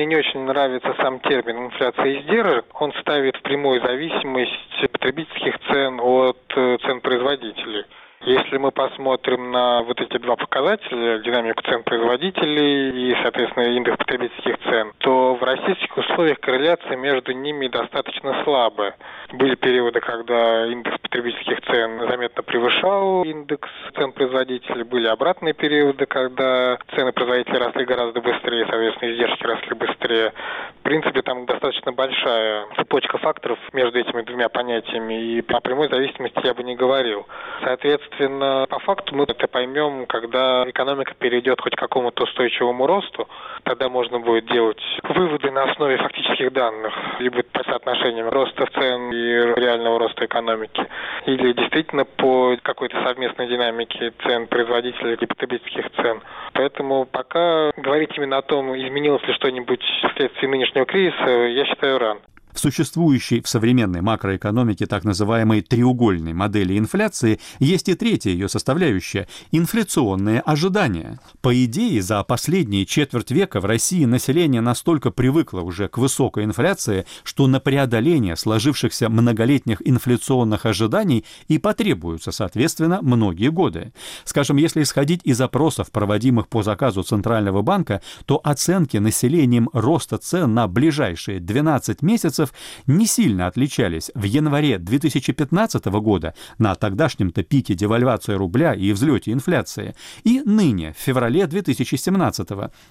мне 0.00 0.06
не 0.06 0.16
очень 0.16 0.40
нравится 0.44 0.94
сам 0.98 1.20
термин 1.20 1.66
инфляция 1.66 2.20
издержек. 2.20 2.64
Он 2.80 2.92
ставит 3.00 3.36
в 3.36 3.42
прямую 3.42 3.82
зависимость 3.82 4.90
потребительских 4.92 5.58
цен 5.70 6.00
от 6.00 6.38
э, 6.56 6.78
цен 6.78 7.00
производителей. 7.02 7.84
Если 8.22 8.58
мы 8.58 8.70
посмотрим 8.70 9.50
на 9.50 9.80
вот 9.80 9.98
эти 9.98 10.18
два 10.18 10.36
показателя, 10.36 11.20
динамику 11.20 11.62
цен 11.62 11.82
производителей 11.82 12.90
и, 12.90 13.16
соответственно, 13.22 13.64
индекс 13.64 13.96
потребительских 13.96 14.58
цен, 14.58 14.92
то 14.98 15.36
в 15.36 15.42
российских 15.42 15.96
условиях 15.96 16.38
корреляция 16.38 16.98
между 16.98 17.32
ними 17.32 17.68
достаточно 17.68 18.44
слабая. 18.44 18.94
Были 19.32 19.54
периоды, 19.54 20.00
когда 20.00 20.66
индекс 20.66 20.98
потребительских 20.98 21.62
цен 21.62 21.98
заметно 22.10 22.42
превышал 22.42 23.22
индекс 23.22 23.70
цен 23.96 24.12
производителей, 24.12 24.82
были 24.82 25.06
обратные 25.06 25.54
периоды, 25.54 26.04
когда 26.04 26.76
цены 26.94 27.12
производителей 27.12 27.58
росли 27.58 27.86
гораздо 27.86 28.20
быстрее, 28.20 28.66
соответственно, 28.66 29.12
издержки 29.12 29.44
росли 29.44 29.74
быстрее. 29.74 30.34
В 30.80 30.82
принципе, 30.82 31.22
там 31.22 31.46
достаточно 31.46 31.92
большая 31.92 32.66
цепочка 32.76 33.16
факторов 33.16 33.58
между 33.72 33.98
этими 33.98 34.20
двумя 34.22 34.50
понятиями, 34.50 35.14
и 35.14 35.44
о 35.48 35.60
прямой 35.60 35.88
зависимости 35.88 36.44
я 36.44 36.52
бы 36.52 36.62
не 36.62 36.76
говорил. 36.76 37.26
Соответственно, 37.64 38.09
Соответственно, 38.10 38.66
по 38.68 38.78
факту 38.80 39.14
мы 39.14 39.24
это 39.24 39.46
поймем, 39.46 40.06
когда 40.06 40.68
экономика 40.68 41.14
перейдет 41.14 41.60
хоть 41.60 41.74
к 41.74 41.78
какому-то 41.78 42.24
устойчивому 42.24 42.86
росту, 42.86 43.28
тогда 43.62 43.88
можно 43.88 44.18
будет 44.18 44.46
делать 44.46 44.82
выводы 45.02 45.50
на 45.50 45.64
основе 45.64 45.96
фактических 45.96 46.52
данных, 46.52 46.92
либо 47.20 47.42
по 47.42 47.62
соотношениям 47.64 48.28
роста 48.28 48.66
цен 48.74 49.12
и 49.12 49.60
реального 49.60 49.98
роста 49.98 50.24
экономики, 50.24 50.86
или 51.26 51.52
действительно 51.52 52.04
по 52.04 52.56
какой-то 52.62 53.02
совместной 53.04 53.46
динамике 53.48 54.12
цен 54.26 54.46
производителей 54.48 55.14
и 55.14 55.26
потребительских 55.26 55.90
цен. 55.96 56.20
Поэтому 56.52 57.06
пока 57.06 57.70
говорить 57.76 58.16
именно 58.16 58.38
о 58.38 58.42
том, 58.42 58.76
изменилось 58.76 59.22
ли 59.26 59.34
что-нибудь 59.34 59.82
вследствие 60.12 60.50
нынешнего 60.50 60.84
кризиса, 60.84 61.30
я 61.30 61.64
считаю 61.64 61.98
рано. 61.98 62.20
В 62.52 62.60
существующей 62.60 63.40
в 63.40 63.48
современной 63.48 64.00
макроэкономике 64.00 64.86
так 64.86 65.04
называемой 65.04 65.60
треугольной 65.60 66.32
модели 66.32 66.78
инфляции 66.78 67.40
есть 67.58 67.88
и 67.88 67.94
третья 67.94 68.30
ее 68.30 68.48
составляющая– 68.48 69.28
инфляционные 69.52 70.40
ожидания. 70.40 71.20
По 71.40 71.64
идее, 71.64 72.02
за 72.02 72.22
последние 72.24 72.86
четверть 72.86 73.30
века 73.30 73.60
в 73.60 73.64
России 73.64 74.04
население 74.04 74.60
настолько 74.60 75.10
привыкло 75.10 75.60
уже 75.60 75.88
к 75.88 75.98
высокой 75.98 76.44
инфляции, 76.44 77.06
что 77.24 77.46
на 77.46 77.60
преодоление 77.60 78.36
сложившихся 78.36 79.08
многолетних 79.08 79.82
инфляционных 79.86 80.66
ожиданий 80.66 81.24
и 81.48 81.58
потребуются, 81.58 82.32
соответственно, 82.32 83.00
многие 83.02 83.50
годы. 83.50 83.92
Скажем, 84.24 84.56
если 84.56 84.82
исходить 84.82 85.20
из 85.24 85.40
опросов, 85.40 85.90
проводимых 85.90 86.48
по 86.48 86.62
заказу 86.62 87.02
Центрального 87.02 87.62
банка, 87.62 88.02
то 88.26 88.40
оценки 88.42 88.96
населением 88.96 89.68
роста 89.72 90.18
цен 90.18 90.54
на 90.54 90.66
ближайшие 90.66 91.40
12 91.40 92.02
месяцев 92.02 92.39
месяцев 92.40 92.54
не 92.86 93.06
сильно 93.06 93.46
отличались 93.46 94.10
в 94.14 94.24
январе 94.24 94.78
2015 94.78 95.84
года 95.86 96.34
на 96.58 96.74
тогдашнем-то 96.74 97.42
пике 97.42 97.72
девальвации 97.74 98.34
рубля 98.34 98.74
и 98.74 98.92
взлете 98.92 99.32
инфляции 99.32 99.94
и 100.24 100.40
ныне, 100.40 100.92
в 100.92 100.98
феврале 100.98 101.46
2017 101.46 102.48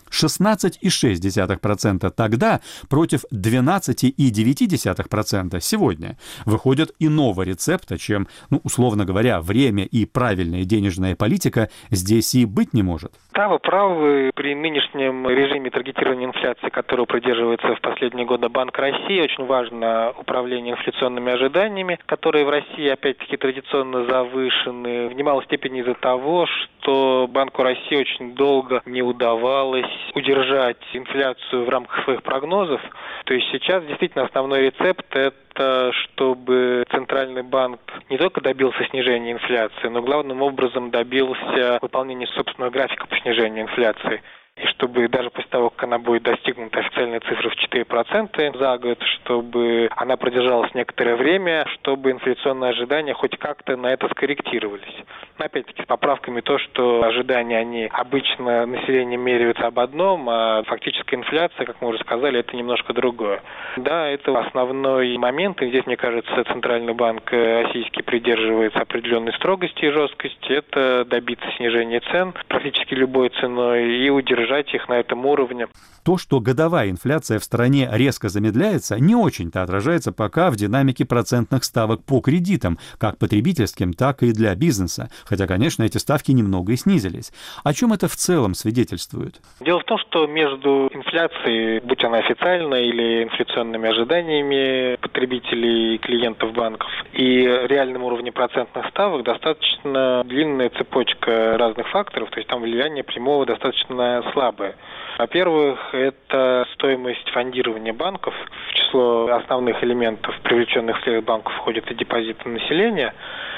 16,6% 0.10 2.10
тогда 2.12 2.62
против 2.88 3.26
12,9% 3.34 5.60
сегодня. 5.62 6.18
Выходит 6.46 6.94
иного 7.00 7.42
рецепта, 7.44 7.98
чем, 7.98 8.28
ну, 8.50 8.62
условно 8.64 9.04
говоря, 9.06 9.40
время 9.42 9.86
и 9.86 10.06
правильная 10.06 10.66
денежная 10.66 11.16
политика 11.16 11.70
здесь 11.92 12.34
и 12.36 12.46
быть 12.46 12.74
не 12.74 12.84
может. 12.84 13.14
Да, 13.40 13.48
вы 13.48 13.58
правы. 13.58 14.32
При 14.36 14.54
нынешнем 14.54 15.26
режиме 15.30 15.70
таргетирования 15.70 16.28
инфляции, 16.28 16.68
которого 16.68 17.06
придерживается 17.06 17.74
в 17.74 17.80
последние 17.80 18.26
годы 18.26 18.50
Банк 18.50 18.78
России, 18.78 19.22
очень 19.22 19.46
важно 19.46 20.12
управление 20.18 20.74
инфляционными 20.74 21.32
ожиданиями, 21.32 22.00
которые 22.06 22.44
в 22.44 22.50
России, 22.50 22.90
опять-таки, 22.90 23.38
традиционно 23.38 24.04
завышены, 24.04 25.08
в 25.08 25.14
немалой 25.14 25.46
степени 25.46 25.80
из-за 25.80 25.94
того, 25.94 26.48
что 26.48 27.30
Банку 27.30 27.64
России 27.64 27.96
очень 27.96 28.36
долго 28.36 28.82
не 28.86 29.02
удавалось 29.02 29.86
удержать 30.16 30.76
инфляцию 30.92 31.64
в 31.64 31.70
рамках 31.70 32.04
своих 32.04 32.24
прогнозов. 32.24 32.82
То 33.24 33.34
есть 33.34 33.48
сейчас 33.54 33.86
действительно 33.86 34.26
основной 34.26 34.64
рецепт– 34.64 35.06
это 35.16 35.92
чтобы 35.92 36.86
Центральный 36.90 37.44
банк 37.44 37.82
не 38.10 38.18
только 38.18 38.40
добился 38.40 38.82
снижения 38.92 39.34
инфляции, 39.34 39.90
но 39.90 40.02
главным 40.02 40.42
образом 40.42 40.90
добился 40.90 41.80
выполнения 41.82 42.28
собственного 42.28 42.72
графика 42.72 43.08
по 43.08 43.18
снижению 43.18 43.29
инфляции 43.62 44.22
и 44.62 44.68
чтобы 44.68 45.08
даже 45.08 45.30
после 45.30 45.50
того, 45.50 45.70
как 45.70 45.84
она 45.84 46.00
будет 46.00 46.24
достигнута 46.24 46.80
официальной 46.80 47.20
цифры 47.20 47.50
в 47.50 47.56
4% 47.56 48.58
за 48.58 48.78
год, 48.78 49.02
чтобы 49.02 49.90
она 49.96 50.18
продержалась 50.18 50.74
некоторое 50.74 51.16
время, 51.16 51.66
чтобы 51.76 52.12
инфляционные 52.12 52.72
ожидания 52.72 53.14
хоть 53.14 53.38
как-то 53.38 53.78
на 53.78 53.88
это 53.88 54.08
скорректировались. 54.10 54.96
Но 55.38 55.46
опять-таки 55.46 55.84
с 55.84 55.86
поправками 55.86 56.42
то, 56.42 56.58
что 56.60 57.04
ожидания, 57.04 57.58
они 57.58 57.90
обычно 57.92 58.66
населением 58.66 59.22
меряются 59.22 59.68
об 59.68 59.80
одном, 59.80 60.28
а 60.30 60.64
фактическая 60.64 61.18
инфляция, 61.18 61.66
как 61.66 61.82
мы 61.82 61.90
уже 61.90 62.00
сказали, 62.00 62.40
это 62.40 62.56
немножко 62.56 62.94
другое. 62.94 63.42
Да, 63.78 64.08
это 64.10 64.38
основной 64.38 65.18
момент, 65.18 65.62
и 65.62 65.70
здесь, 65.70 65.86
мне 65.86 65.96
кажется, 65.96 66.44
Центральный 66.46 66.94
банк 66.94 67.32
российский 67.32 68.02
придерживается 68.02 68.80
определенной 68.80 69.34
строгости 69.34 69.86
и 69.86 69.92
жесткости, 69.92 70.52
это 70.52 71.06
добиться 71.06 71.50
снижения 71.58 72.02
цен 72.12 72.34
практически 72.48 72.94
любой 72.94 73.30
ценой 73.30 73.98
и 73.98 74.10
удержать 74.10 74.49
держать 74.50 74.74
их 74.74 74.90
на 74.90 75.00
этом 75.00 75.26
уровне. 75.26 75.68
То, 76.04 76.18
что 76.18 76.40
годовая 76.40 76.90
инфляция 76.90 77.40
в 77.40 77.44
стране 77.44 77.88
резко 77.92 78.30
замедляется, 78.30 79.00
не 79.00 79.16
очень-то 79.16 79.62
отражается 79.62 80.12
пока 80.12 80.50
в 80.50 80.56
динамике 80.56 81.06
процентных 81.06 81.64
ставок 81.64 82.04
по 82.04 82.20
кредитам, 82.20 82.80
как 82.98 83.18
потребительским, 83.18 83.94
так 83.94 84.24
и 84.24 84.32
для 84.32 84.56
бизнеса. 84.56 85.10
Хотя, 85.26 85.46
конечно, 85.46 85.84
эти 85.84 85.98
ставки 85.98 86.32
немного 86.32 86.72
и 86.72 86.78
снизились. 86.78 87.32
О 87.64 87.74
чем 87.74 87.94
это 87.94 88.08
в 88.08 88.16
целом 88.16 88.56
свидетельствует? 88.56 89.36
Дело 89.60 89.82
в 89.82 89.84
том, 89.84 89.98
что 90.00 90.26
между 90.26 90.90
инфляцией, 90.92 91.80
будь 91.82 92.04
она 92.04 92.18
официальной 92.18 92.88
или 92.88 93.24
инфляционными 93.24 93.90
ожиданиями 93.90 94.96
потребителей 95.02 95.96
и 95.96 95.98
клиентов 96.00 96.54
банков, 96.54 96.90
и 97.14 97.44
реальным 97.68 98.04
уровнем 98.04 98.34
процентных 98.34 98.88
ставок 98.88 99.24
достаточно 99.24 100.24
длинная 100.26 100.70
цепочка 100.70 101.58
разных 101.58 101.88
факторов, 101.90 102.30
то 102.32 102.38
есть 102.38 102.50
там 102.50 102.62
влияние 102.62 103.04
прямого 103.04 103.46
достаточно 103.46 104.24
слабое. 104.40 104.76
Во-первых, 105.18 105.94
это 105.94 106.66
стоимость 106.76 107.30
фондирования 107.32 107.92
банков. 107.92 108.34
В 108.70 108.74
число 108.74 109.28
основных 109.34 109.84
элементов, 109.84 110.34
привлеченных 110.44 111.02
всех 111.02 111.26
банков, 111.26 111.54
входят 111.56 111.92
и 111.92 111.96
депозиты 111.96 112.48
населения. 112.48 113.14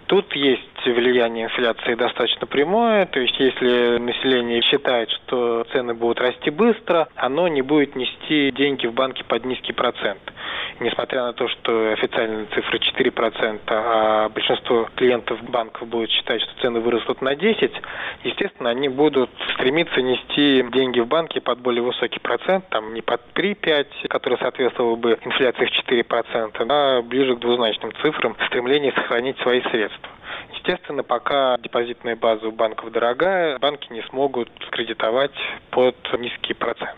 Тут 0.07 0.35
есть 0.35 0.61
влияние 0.83 1.45
инфляции 1.45 1.93
достаточно 1.93 2.47
прямое, 2.47 3.05
то 3.05 3.19
есть 3.19 3.39
если 3.39 3.99
население 3.99 4.61
считает, 4.63 5.11
что 5.11 5.63
цены 5.71 5.93
будут 5.93 6.19
расти 6.19 6.49
быстро, 6.49 7.07
оно 7.15 7.47
не 7.47 7.61
будет 7.61 7.95
нести 7.95 8.51
деньги 8.51 8.87
в 8.87 8.93
банки 8.93 9.23
под 9.27 9.45
низкий 9.45 9.73
процент. 9.73 10.19
Несмотря 10.79 11.23
на 11.23 11.33
то, 11.33 11.47
что 11.47 11.91
официальные 11.91 12.45
цифры 12.47 12.79
4%, 12.79 13.59
а 13.67 14.29
большинство 14.29 14.89
клиентов 14.95 15.41
банков 15.43 15.87
будет 15.87 16.09
считать, 16.09 16.41
что 16.41 16.61
цены 16.61 16.79
вырастут 16.79 17.21
на 17.21 17.33
10%, 17.33 17.71
естественно, 18.23 18.69
они 18.69 18.89
будут 18.89 19.29
стремиться 19.53 20.01
нести 20.01 20.65
деньги 20.71 20.99
в 20.99 21.07
банки 21.07 21.39
под 21.39 21.59
более 21.59 21.83
высокий 21.83 22.19
процент, 22.19 22.67
там 22.69 22.93
не 22.93 23.01
под 23.01 23.21
3-5, 23.35 24.07
который 24.07 24.37
соответствовал 24.39 24.95
бы 24.95 25.17
инфляции 25.23 25.65
в 25.65 25.89
4%, 25.89 26.65
а 26.69 27.01
ближе 27.01 27.35
к 27.35 27.39
двузначным 27.39 27.93
цифрам 28.01 28.35
в 28.35 28.45
стремлении 28.47 28.91
сохранить 28.91 29.37
свои 29.39 29.61
средства. 29.63 30.09
Естественно, 30.53 31.03
пока 31.03 31.57
депозитная 31.57 32.15
база 32.15 32.47
у 32.47 32.51
банков 32.51 32.91
дорогая, 32.91 33.57
банки 33.59 33.91
не 33.91 34.01
смогут 34.03 34.49
кредитовать 34.71 35.35
под 35.71 35.95
низкий 36.19 36.53
процент. 36.53 36.97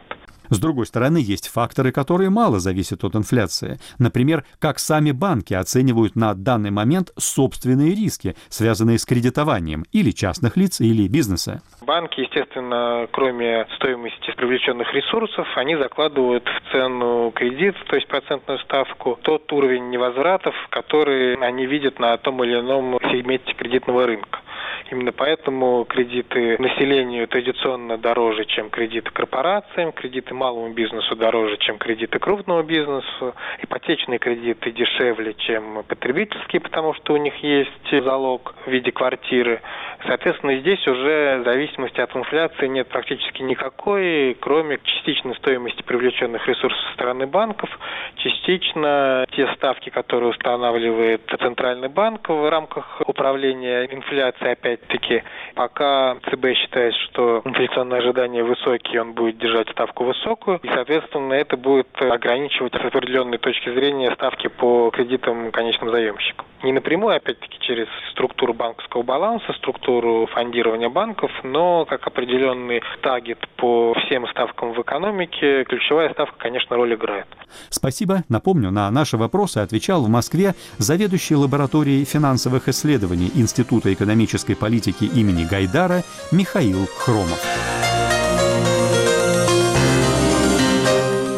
С 0.53 0.59
другой 0.59 0.85
стороны, 0.85 1.17
есть 1.17 1.47
факторы, 1.47 1.91
которые 1.91 2.29
мало 2.29 2.59
зависят 2.59 3.03
от 3.03 3.15
инфляции. 3.15 3.79
Например, 3.97 4.45
как 4.59 4.77
сами 4.77 5.09
банки 5.09 5.55
оценивают 5.55 6.15
на 6.15 6.35
данный 6.35 6.69
момент 6.69 7.09
собственные 7.17 7.95
риски, 7.95 8.35
связанные 8.49 8.99
с 8.99 9.05
кредитованием 9.05 9.83
или 9.91 10.11
частных 10.11 10.55
лиц, 10.55 10.79
или 10.79 11.07
бизнеса. 11.07 11.63
Банки, 11.81 12.19
естественно, 12.19 13.07
кроме 13.11 13.65
стоимости 13.77 14.31
привлеченных 14.37 14.93
ресурсов, 14.93 15.47
они 15.55 15.75
закладывают 15.75 16.47
в 16.47 16.71
цену 16.71 17.31
кредит, 17.31 17.75
то 17.87 17.95
есть 17.95 18.07
процентную 18.07 18.59
ставку, 18.59 19.17
тот 19.23 19.51
уровень 19.51 19.89
невозвратов, 19.89 20.53
который 20.69 21.33
они 21.35 21.65
видят 21.65 21.97
на 21.97 22.15
том 22.17 22.43
или 22.43 22.59
ином 22.59 22.99
сегменте 23.11 23.55
кредитного 23.55 24.05
рынка. 24.05 24.42
Именно 24.91 25.11
поэтому 25.11 25.85
кредиты 25.85 26.57
населению 26.59 27.27
традиционно 27.27 27.97
дороже, 27.97 28.45
чем 28.45 28.69
кредиты 28.69 29.09
корпорациям, 29.11 29.91
кредиты 29.91 30.33
малому 30.33 30.73
бизнесу 30.73 31.15
дороже, 31.15 31.57
чем 31.57 31.77
кредиты 31.77 32.19
крупному 32.19 32.63
бизнесу, 32.63 33.33
ипотечные 33.61 34.19
кредиты 34.19 34.71
дешевле, 34.71 35.33
чем 35.35 35.83
потребительские, 35.87 36.59
потому 36.61 36.93
что 36.95 37.13
у 37.13 37.17
них 37.17 37.35
есть 37.37 37.71
залог 37.91 38.55
в 38.65 38.69
виде 38.69 38.91
квартиры. 38.91 39.61
Соответственно, 40.05 40.57
здесь 40.57 40.85
уже 40.87 41.41
зависимости 41.43 42.01
от 42.01 42.15
инфляции 42.15 42.67
нет 42.67 42.87
практически 42.87 43.41
никакой, 43.41 44.35
кроме 44.39 44.79
частичной 44.83 45.35
стоимости 45.35 45.81
привлеченных 45.81 46.47
ресурсов 46.47 46.79
со 46.87 46.93
стороны 46.93 47.25
банков, 47.25 47.69
частично 48.17 49.25
те 49.31 49.47
ставки, 49.55 49.89
которые 49.89 50.29
устанавливает 50.29 51.21
Центральный 51.39 51.89
банк 51.89 52.27
в 52.27 52.49
рамках 52.49 53.01
управления 53.05 53.85
инфляцией, 53.85 54.53
опять-таки, 54.53 55.23
пока 55.55 56.17
ЦБ 56.29 56.53
считает, 56.55 56.93
что 56.95 57.41
инфляционные 57.45 57.99
ожидания 57.99 58.43
высокие, 58.43 59.01
он 59.01 59.13
будет 59.13 59.37
держать 59.37 59.69
ставку 59.69 60.03
высокую, 60.03 60.59
и, 60.63 60.67
соответственно, 60.67 61.33
это 61.33 61.55
будет 61.55 61.89
ограничивать 62.01 62.73
с 62.73 62.85
определенной 62.85 63.37
точки 63.37 63.69
зрения 63.69 64.11
ставки 64.15 64.47
по 64.47 64.89
кредитам 64.91 65.51
конечным 65.51 65.91
заемщикам. 65.91 66.45
Не 66.63 66.71
напрямую, 66.71 67.15
опять-таки, 67.15 67.59
через 67.59 67.87
структуру 68.11 68.53
банковского 68.53 69.03
баланса, 69.03 69.51
структуру 69.53 69.92
фондирования 70.33 70.89
банков, 70.89 71.31
но 71.43 71.85
как 71.85 72.05
определенный 72.07 72.81
таргет 73.01 73.39
по 73.57 73.93
всем 73.93 74.27
ставкам 74.27 74.73
в 74.73 74.81
экономике, 74.81 75.63
ключевая 75.65 76.11
ставка, 76.13 76.35
конечно, 76.37 76.75
роль 76.75 76.93
играет. 76.93 77.27
Спасибо. 77.69 78.23
Напомню, 78.29 78.71
на 78.71 78.89
наши 78.91 79.17
вопросы 79.17 79.59
отвечал 79.59 80.03
в 80.03 80.09
Москве 80.09 80.53
заведующий 80.77 81.35
лабораторией 81.35 82.05
финансовых 82.05 82.67
исследований 82.67 83.31
Института 83.35 83.93
экономической 83.93 84.55
политики 84.55 85.05
имени 85.05 85.45
Гайдара 85.49 86.03
Михаил 86.31 86.87
Хромов. 86.97 87.41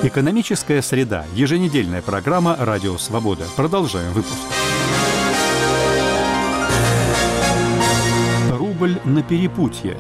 Экономическая 0.03 0.83
среда. 0.83 1.25
Еженедельная 1.33 2.03
программа 2.03 2.55
«Радио 2.59 2.95
Свобода». 2.97 3.45
Продолжаем 3.57 4.12
выпуск. 4.13 4.64
На 9.05 9.21
перепутье. 9.21 9.97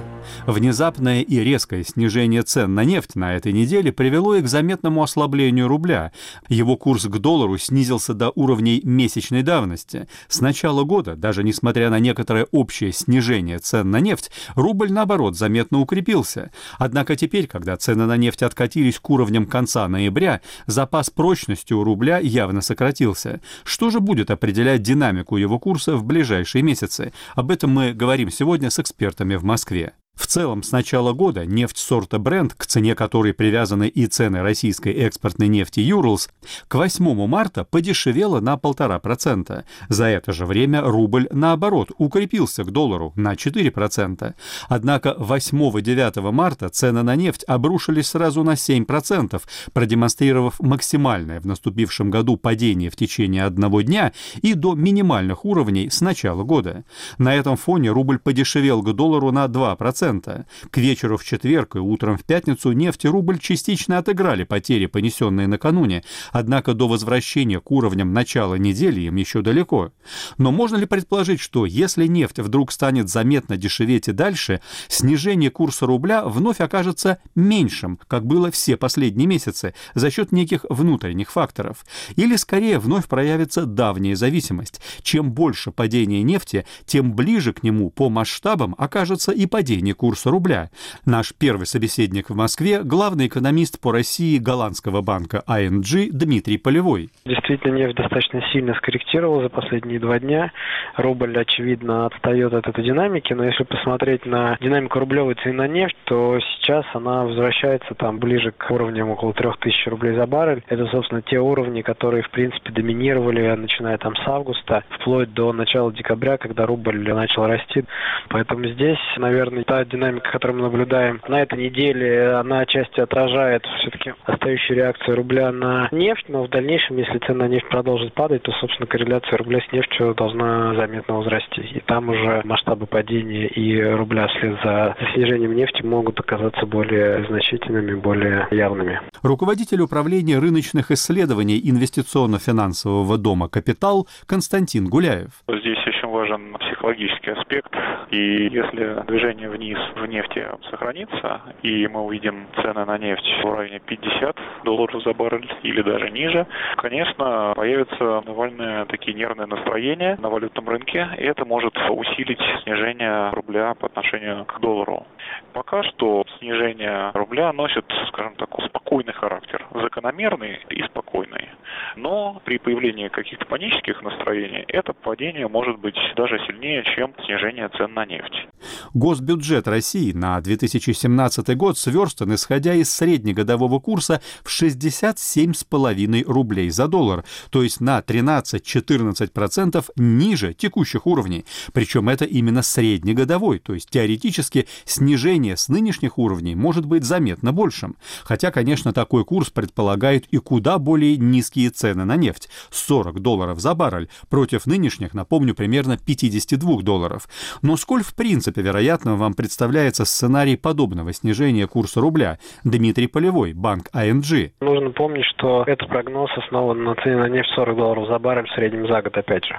Внезапное 0.47 1.21
и 1.23 1.39
резкое 1.39 1.83
снижение 1.83 2.43
цен 2.43 2.75
на 2.75 2.83
нефть 2.83 3.15
на 3.15 3.35
этой 3.35 3.51
неделе 3.51 3.91
привело 3.91 4.35
и 4.35 4.43
к 4.43 4.47
заметному 4.47 5.01
ослаблению 5.01 5.67
рубля. 5.67 6.11
Его 6.47 6.77
курс 6.77 7.05
к 7.05 7.17
доллару 7.17 7.57
снизился 7.57 8.13
до 8.13 8.31
уровней 8.35 8.79
месячной 8.83 9.41
давности. 9.41 10.07
С 10.27 10.41
начала 10.41 10.83
года, 10.83 11.15
даже 11.15 11.43
несмотря 11.43 11.89
на 11.89 11.97
некоторое 11.97 12.45
общее 12.51 12.91
снижение 12.91 13.57
цен 13.57 13.89
на 13.89 13.99
нефть, 13.99 14.29
рубль, 14.53 14.91
наоборот, 14.91 15.35
заметно 15.35 15.79
укрепился. 15.79 16.51
Однако 16.77 17.15
теперь, 17.15 17.47
когда 17.47 17.75
цены 17.75 18.05
на 18.05 18.15
нефть 18.15 18.43
откатились 18.43 18.99
к 18.99 19.09
уровням 19.09 19.47
конца 19.47 19.87
ноября, 19.87 20.41
запас 20.67 21.09
прочности 21.09 21.73
у 21.73 21.83
рубля 21.83 22.19
явно 22.19 22.61
сократился. 22.61 23.41
Что 23.63 23.89
же 23.89 23.99
будет 23.99 24.29
определять 24.29 24.83
динамику 24.83 25.37
его 25.37 25.57
курса 25.57 25.95
в 25.95 26.03
ближайшие 26.03 26.61
месяцы? 26.61 27.13
Об 27.33 27.49
этом 27.49 27.71
мы 27.71 27.93
говорим 27.93 28.29
сегодня 28.29 28.69
с 28.69 28.77
экспертами 28.77 29.37
в 29.37 29.43
Москве. 29.43 29.93
В 30.15 30.27
целом, 30.27 30.63
с 30.63 30.71
начала 30.71 31.11
года 31.11 31.45
нефть 31.45 31.77
сорта 31.77 32.17
Brent, 32.17 32.53
к 32.55 32.65
цене 32.65 32.95
которой 32.95 33.33
привязаны 33.33 33.87
и 33.87 34.07
цены 34.07 34.41
российской 34.41 34.93
экспортной 34.93 35.49
нефти 35.49 35.81
Юрлс, 35.81 36.29
к 36.67 36.75
8 36.75 37.27
марта 37.27 37.65
подешевела 37.65 38.39
на 38.39 38.55
1,5%. 38.55 39.63
За 39.89 40.05
это 40.05 40.31
же 40.31 40.45
время 40.45 40.81
рубль, 40.81 41.27
наоборот, 41.31 41.91
укрепился 41.97 42.63
к 42.63 42.71
доллару 42.71 43.11
на 43.15 43.33
4%. 43.33 44.33
Однако 44.69 45.15
8-9 45.19 46.31
марта 46.31 46.69
цены 46.69 47.03
на 47.03 47.15
нефть 47.15 47.43
обрушились 47.43 48.07
сразу 48.07 48.43
на 48.43 48.53
7%, 48.53 49.41
продемонстрировав 49.73 50.59
максимальное 50.61 51.41
в 51.41 51.45
наступившем 51.45 52.09
году 52.09 52.37
падение 52.37 52.89
в 52.89 52.95
течение 52.95 53.43
одного 53.43 53.81
дня 53.81 54.13
и 54.41 54.53
до 54.53 54.75
минимальных 54.75 55.43
уровней 55.43 55.89
с 55.89 55.99
начала 55.99 56.43
года. 56.43 56.85
На 57.17 57.35
этом 57.35 57.57
фоне 57.57 57.91
рубль 57.91 58.17
подешевел 58.17 58.81
к 58.81 58.93
доллару 58.93 59.31
на 59.31 59.45
2%, 59.45 60.04
2%. 60.05 60.45
К 60.69 60.77
вечеру 60.77 61.17
в 61.17 61.23
четверг 61.23 61.75
и 61.75 61.79
утром 61.79 62.17
в 62.17 62.23
пятницу 62.23 62.71
нефть 62.71 63.05
и 63.05 63.07
рубль 63.07 63.39
частично 63.39 63.97
отыграли 63.97 64.43
потери, 64.43 64.85
понесенные 64.85 65.47
накануне, 65.47 66.03
однако 66.31 66.73
до 66.73 66.87
возвращения 66.87 67.59
к 67.59 67.71
уровням 67.71 68.13
начала 68.13 68.55
недели 68.55 69.01
им 69.01 69.15
еще 69.15 69.41
далеко. 69.41 69.91
Но 70.37 70.51
можно 70.51 70.77
ли 70.77 70.85
предположить, 70.85 71.39
что 71.39 71.65
если 71.65 72.07
нефть 72.07 72.39
вдруг 72.39 72.71
станет 72.71 73.09
заметно 73.09 73.57
дешеветь 73.57 74.07
и 74.07 74.11
дальше, 74.11 74.61
снижение 74.87 75.49
курса 75.49 75.85
рубля 75.85 76.25
вновь 76.25 76.61
окажется 76.61 77.19
меньшим, 77.35 77.99
как 78.07 78.25
было 78.25 78.51
все 78.51 78.77
последние 78.77 79.27
месяцы, 79.27 79.73
за 79.93 80.11
счет 80.11 80.31
неких 80.31 80.65
внутренних 80.69 81.31
факторов? 81.31 81.85
Или 82.15 82.35
скорее 82.35 82.79
вновь 82.79 83.07
проявится 83.07 83.65
давняя 83.65 84.15
зависимость? 84.15 84.81
Чем 85.01 85.31
больше 85.31 85.71
падение 85.71 86.23
нефти, 86.23 86.65
тем 86.85 87.13
ближе 87.13 87.53
к 87.53 87.63
нему 87.63 87.89
по 87.89 88.09
масштабам 88.09 88.75
окажется 88.77 89.31
и 89.31 89.45
падение 89.45 89.94
курса 89.95 90.29
рубля. 90.29 90.69
Наш 91.05 91.33
первый 91.33 91.65
собеседник 91.65 92.29
в 92.29 92.35
Москве– 92.35 92.81
главный 92.83 93.25
экономист 93.27 93.81
по 93.81 93.91
России 93.91 94.37
голландского 94.37 95.01
банка 95.01 95.43
ING 95.47 96.09
Дмитрий 96.11 96.57
Полевой. 96.57 97.09
Действительно, 97.25 97.73
нефть 97.73 97.95
достаточно 97.95 98.43
сильно 98.53 98.75
скорректировала 98.75 99.41
за 99.41 99.49
последние 99.49 99.99
два 99.99 100.19
дня. 100.19 100.51
Рубль, 100.95 101.35
очевидно, 101.37 102.05
отстает 102.05 102.53
от 102.53 102.67
этой 102.67 102.83
динамики, 102.83 103.33
но 103.33 103.45
если 103.45 103.63
посмотреть 103.63 104.25
на 104.25 104.57
динамику 104.61 104.99
рублевой 104.99 105.35
цены 105.35 105.55
на 105.55 105.67
нефть, 105.67 105.95
то 106.03 106.37
сейчас 106.39 106.85
она 106.93 107.23
возвращается 107.23 107.95
там 107.95 108.19
ближе 108.19 108.51
к 108.51 108.69
уровням 108.69 109.09
около 109.09 109.33
3000 109.33 109.89
рублей 109.89 110.15
за 110.15 110.27
баррель. 110.27 110.63
Это, 110.67 110.85
собственно, 110.87 111.21
те 111.21 111.39
уровни, 111.39 111.81
которые, 111.81 112.23
в 112.23 112.29
принципе, 112.29 112.71
доминировали, 112.71 113.55
начиная 113.55 113.97
там 113.97 114.15
с 114.15 114.27
августа, 114.27 114.83
вплоть 114.89 115.33
до 115.33 115.53
начала 115.53 115.91
декабря, 115.93 116.37
когда 116.37 116.65
рубль 116.65 117.01
начал 117.13 117.47
расти. 117.47 117.85
Поэтому 118.29 118.67
здесь, 118.67 118.99
наверное, 119.17 119.63
та 119.63 119.84
динамика, 119.89 120.31
которую 120.31 120.57
мы 120.57 120.63
наблюдаем 120.63 121.21
на 121.27 121.41
этой 121.41 121.59
неделе, 121.59 122.33
она 122.33 122.59
отчасти 122.61 122.99
отражает 122.99 123.65
все-таки 123.79 124.13
остающую 124.25 124.77
реакцию 124.77 125.15
рубля 125.15 125.51
на 125.51 125.87
нефть, 125.91 126.25
но 126.27 126.43
в 126.43 126.49
дальнейшем, 126.49 126.97
если 126.97 127.17
цена 127.19 127.45
на 127.45 127.47
нефть 127.47 127.67
продолжит 127.69 128.13
падать, 128.13 128.43
то, 128.43 128.51
собственно, 128.53 128.87
корреляция 128.87 129.37
рубля 129.37 129.59
с 129.61 129.71
нефтью 129.71 130.13
должна 130.15 130.73
заметно 130.75 131.15
возрасти. 131.15 131.61
И 131.61 131.79
там 131.81 132.09
уже 132.09 132.41
масштабы 132.43 132.85
падения 132.85 133.47
и 133.47 133.81
рубля 133.81 134.27
вслед 134.27 134.57
за 134.63 134.95
снижением 135.13 135.55
нефти 135.55 135.83
могут 135.83 136.19
оказаться 136.19 136.65
более 136.65 137.25
значительными, 137.25 137.95
более 137.95 138.47
явными. 138.51 139.01
Руководитель 139.21 139.81
управления 139.81 140.39
рыночных 140.39 140.91
исследований 140.91 141.59
инвестиционно-финансового 141.63 143.17
дома 143.17 143.49
«Капитал» 143.49 144.07
Константин 144.27 144.87
Гуляев. 144.87 145.29
Здесь 145.47 145.79
очень 145.87 146.07
важен 146.07 146.57
психологический 146.85 147.31
аспект. 147.31 147.73
И 148.11 148.47
если 148.51 149.03
движение 149.07 149.49
вниз 149.49 149.77
в 149.95 150.05
нефти 150.05 150.45
сохранится, 150.69 151.41
и 151.63 151.87
мы 151.87 152.01
увидим 152.01 152.47
цены 152.61 152.85
на 152.85 152.97
нефть 152.97 153.25
в 153.43 153.53
районе 153.53 153.79
50 153.79 154.37
долларов 154.63 155.03
за 155.03 155.13
баррель 155.13 155.51
или 155.63 155.81
даже 155.81 156.11
ниже, 156.11 156.45
конечно, 156.77 157.53
появятся 157.55 158.21
довольно 158.25 158.85
такие 158.85 159.15
нервные 159.15 159.47
настроения 159.47 160.17
на 160.19 160.29
валютном 160.29 160.69
рынке, 160.69 161.07
и 161.17 161.23
это 161.23 161.45
может 161.45 161.75
усилить 161.89 162.41
снижение 162.63 163.31
рубля 163.31 163.73
по 163.73 163.87
отношению 163.87 164.45
к 164.45 164.59
доллару. 164.59 165.07
Пока 165.55 165.83
что 165.83 166.25
снижение 166.39 167.11
рубля 167.13 167.53
носит, 167.53 167.85
скажем 168.09 168.35
так, 168.35 168.49
спокойный 168.65 169.13
характер, 169.13 169.65
закономерный 169.73 170.59
и 170.69 170.83
спокойный. 170.83 171.49
Но 171.95 172.41
при 172.43 172.57
появлении 172.57 173.07
каких-то 173.07 173.45
панических 173.45 174.01
настроений 174.01 174.65
это 174.67 174.91
падение 174.91 175.47
может 175.47 175.79
быть 175.79 175.95
даже 176.17 176.39
сильнее, 176.45 176.83
чем 176.95 177.13
снижение 177.25 177.69
цен 177.69 177.93
на 177.93 178.05
нефть. 178.05 178.47
Госбюджет 178.93 179.67
России 179.67 180.11
на 180.11 180.41
2017 180.41 181.55
год 181.55 181.77
сверстан, 181.77 182.35
исходя 182.35 182.73
из 182.73 182.93
среднегодового 182.93 183.79
курса 183.79 184.21
в 184.43 184.49
67,5 184.49 186.23
рублей 186.25 186.69
за 186.69 186.89
доллар, 186.89 187.23
то 187.49 187.63
есть 187.63 187.79
на 187.79 187.99
13-14% 187.99 189.85
ниже 189.95 190.53
текущих 190.53 191.07
уровней. 191.07 191.45
Причем 191.73 192.09
это 192.09 192.25
именно 192.25 192.61
среднегодовой, 192.61 193.59
то 193.59 193.73
есть 193.73 193.89
теоретически 193.89 194.67
снижение 194.83 195.14
снижение 195.15 195.55
с 195.55 195.69
нынешних 195.69 196.17
уровней 196.17 196.55
может 196.55 196.85
быть 196.85 197.05
заметно 197.05 197.53
большим. 197.53 197.95
Хотя, 198.25 198.51
конечно, 198.51 198.91
такой 198.91 199.23
курс 199.23 199.49
предполагает 199.49 200.25
и 200.25 200.37
куда 200.37 200.77
более 200.77 201.15
низкие 201.15 201.69
цены 201.69 202.03
на 202.03 202.17
нефть– 202.17 202.49
40 202.69 203.21
долларов 203.21 203.59
за 203.59 203.73
баррель, 203.75 204.09
против 204.29 204.65
нынешних, 204.65 205.13
напомню, 205.13 205.55
примерно 205.55 205.97
52 205.97 206.81
долларов. 206.81 207.29
Но 207.61 207.77
сколь 207.77 208.03
в 208.03 208.13
принципе 208.13 208.61
вероятно 208.61 209.15
вам 209.15 209.35
представляется 209.35 210.03
сценарий 210.03 210.57
подобного 210.57 211.13
снижения 211.13 211.65
курса 211.65 212.01
рубля? 212.01 212.37
Дмитрий 212.65 213.07
Полевой, 213.07 213.53
банк 213.53 213.85
АНГ. 213.93 214.51
Нужно 214.59 214.89
помнить, 214.89 215.25
что 215.37 215.63
этот 215.65 215.87
прогноз 215.87 216.29
основан 216.37 216.83
на 216.83 216.95
цене 216.95 217.15
на 217.15 217.29
нефть 217.29 217.51
40 217.55 217.77
долларов 217.77 218.07
за 218.09 218.19
баррель 218.19 218.47
в 218.47 218.53
среднем 218.53 218.85
за 218.87 219.01
год, 219.01 219.15
опять 219.15 219.45
же. 219.45 219.57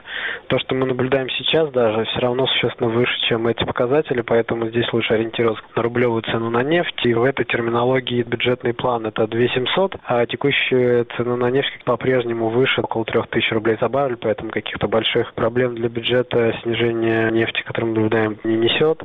То, 0.48 0.58
что 0.58 0.74
мы 0.74 0.86
наблюдаем 0.86 1.30
сейчас 1.30 1.70
даже, 1.70 2.04
все 2.04 2.20
равно 2.20 2.46
существенно 2.46 2.90
выше, 2.90 3.14
чем 3.28 3.48
эти 3.48 3.64
показатели, 3.64 4.20
поэтому 4.20 4.68
здесь 4.68 4.92
лучше 4.92 5.14
ориентироваться 5.14 5.45
на 5.74 5.82
рублевую 5.82 6.22
цену 6.22 6.50
на 6.50 6.62
нефть. 6.62 7.04
И 7.04 7.14
в 7.14 7.24
этой 7.24 7.44
терминологии 7.44 8.22
бюджетный 8.22 8.74
план 8.74 9.06
это 9.06 9.26
2700, 9.26 9.96
а 10.04 10.26
текущая 10.26 11.04
цена 11.16 11.36
на 11.36 11.50
нефть 11.50 11.72
по-прежнему 11.84 12.48
выше, 12.48 12.80
около 12.80 13.04
3000 13.04 13.54
рублей 13.54 13.76
за 13.80 13.88
баррель, 13.88 14.16
поэтому 14.16 14.50
каких-то 14.50 14.88
больших 14.88 15.34
проблем 15.34 15.74
для 15.74 15.88
бюджета 15.88 16.54
снижение 16.62 17.30
нефти, 17.30 17.62
которое 17.62 17.86
мы 17.88 17.94
наблюдаем, 17.94 18.38
не 18.44 18.56
несет. 18.56 19.02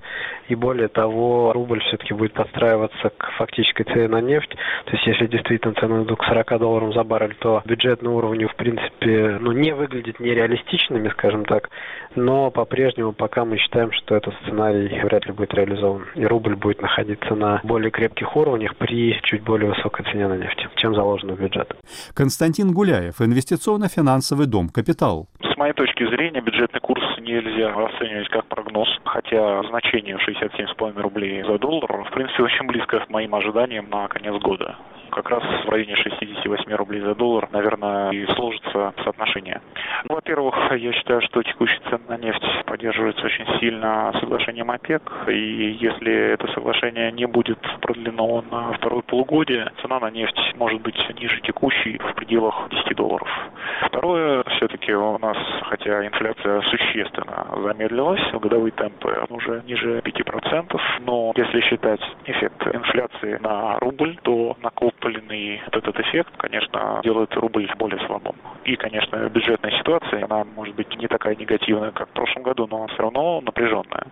И 0.47 0.55
более 0.55 0.87
того, 0.87 1.53
рубль 1.53 1.81
все-таки 1.81 2.13
будет 2.13 2.33
подстраиваться 2.33 3.09
к 3.17 3.31
фактической 3.37 3.83
цене 3.83 4.07
на 4.07 4.21
нефть. 4.21 4.55
То 4.85 4.91
есть 4.91 5.07
если 5.07 5.27
действительно 5.27 5.73
цены 5.75 6.03
идут 6.03 6.19
к 6.19 6.25
40 6.25 6.59
долларам 6.59 6.93
за 6.93 7.03
баррель, 7.03 7.35
то 7.39 7.61
бюджет 7.65 8.01
на 8.01 8.11
уровне, 8.11 8.47
в 8.47 8.55
принципе, 8.55 9.37
ну, 9.39 9.51
не 9.51 9.73
выглядит 9.73 10.19
нереалистичными, 10.19 11.09
скажем 11.09 11.45
так. 11.45 11.69
Но 12.15 12.51
по-прежнему 12.51 13.13
пока 13.13 13.45
мы 13.45 13.57
считаем, 13.57 13.91
что 13.91 14.15
этот 14.15 14.33
сценарий 14.43 14.99
вряд 15.03 15.25
ли 15.25 15.33
будет 15.33 15.53
реализован. 15.53 16.05
И 16.15 16.25
рубль 16.31 16.55
будет 16.55 16.81
находиться 16.81 17.35
на 17.35 17.59
более 17.63 17.91
крепких 17.91 18.35
уровнях 18.35 18.75
при 18.77 19.19
чуть 19.23 19.43
более 19.43 19.69
высокой 19.69 20.05
цене 20.05 20.27
на 20.27 20.37
нефть, 20.37 20.67
чем 20.75 20.95
заложено 20.95 21.35
в 21.35 21.39
бюджет. 21.39 21.73
Константин 22.13 22.71
Гуляев, 22.71 23.21
инвестиционно-финансовый 23.21 24.47
дом 24.47 24.69
«Капитал». 24.69 25.27
Моей 25.61 25.73
точки 25.73 26.03
зрения, 26.07 26.41
бюджетный 26.41 26.79
курс 26.79 27.03
нельзя 27.19 27.71
расценивать 27.71 28.29
как 28.29 28.47
прогноз, 28.47 28.89
хотя 29.05 29.61
значение 29.61 30.17
67,5 30.17 30.99
рублей 30.99 31.43
за 31.43 31.59
доллар, 31.59 32.03
в 32.03 32.09
принципе, 32.09 32.41
очень 32.41 32.65
близко 32.65 33.01
к 33.01 33.09
моим 33.11 33.35
ожиданиям 33.35 33.87
на 33.91 34.07
конец 34.07 34.41
года 34.41 34.75
как 35.11 35.29
раз 35.29 35.43
в 35.65 35.69
районе 35.69 35.95
68 35.95 36.73
рублей 36.73 37.01
за 37.01 37.13
доллар, 37.13 37.49
наверное, 37.51 38.11
и 38.11 38.25
сложится 38.33 38.93
соотношение. 39.03 39.61
Ну, 40.09 40.15
во-первых, 40.15 40.55
я 40.75 40.93
считаю, 40.93 41.21
что 41.21 41.43
текущие 41.43 41.79
цены 41.89 42.03
на 42.07 42.17
нефть 42.17 42.43
поддерживаются 42.65 43.25
очень 43.25 43.45
сильно 43.59 44.13
соглашением 44.19 44.71
ОПЕК, 44.71 45.27
и 45.27 45.77
если 45.79 46.33
это 46.33 46.47
соглашение 46.53 47.11
не 47.11 47.25
будет 47.25 47.59
продлено 47.81 48.43
на 48.49 48.73
второе 48.73 49.01
полугодие, 49.01 49.71
цена 49.81 49.99
на 49.99 50.09
нефть 50.09 50.39
может 50.55 50.81
быть 50.81 50.97
ниже 51.19 51.39
текущей 51.41 51.97
в 51.97 52.15
пределах 52.15 52.69
10 52.71 52.95
долларов. 52.95 53.29
Второе, 53.87 54.43
все-таки 54.55 54.93
у 54.93 55.17
нас, 55.17 55.37
хотя 55.63 56.05
инфляция 56.05 56.61
существенно 56.61 57.47
замедлилась, 57.63 58.21
годовые 58.33 58.71
темпы 58.71 59.17
уже 59.29 59.63
ниже 59.65 59.99
5%, 59.99 60.79
но 61.01 61.33
если 61.35 61.61
считать 61.61 62.01
эффект 62.25 62.67
инфляции 62.73 63.37
на 63.41 63.77
рубль, 63.79 64.17
то 64.23 64.55
накоп 64.61 64.91
накопленный 65.01 65.61
вот 65.65 65.75
этот 65.75 65.99
эффект, 65.99 66.31
конечно, 66.37 67.01
делает 67.03 67.33
рубль 67.35 67.69
более 67.77 67.99
слабым. 68.05 68.35
И, 68.65 68.75
конечно, 68.75 69.17
бюджетная 69.29 69.71
ситуация, 69.77 70.25
она 70.25 70.43
может 70.55 70.75
быть 70.75 70.95
не 70.97 71.07
такая 71.07 71.35
негативная, 71.35 71.91
как 71.91 72.09
в 72.09 72.13
прошлом 72.13 72.43
году, 72.43 72.67
но 72.69 72.87
все 72.87 73.03
равно 73.03 73.41
напряженная. 73.41 74.07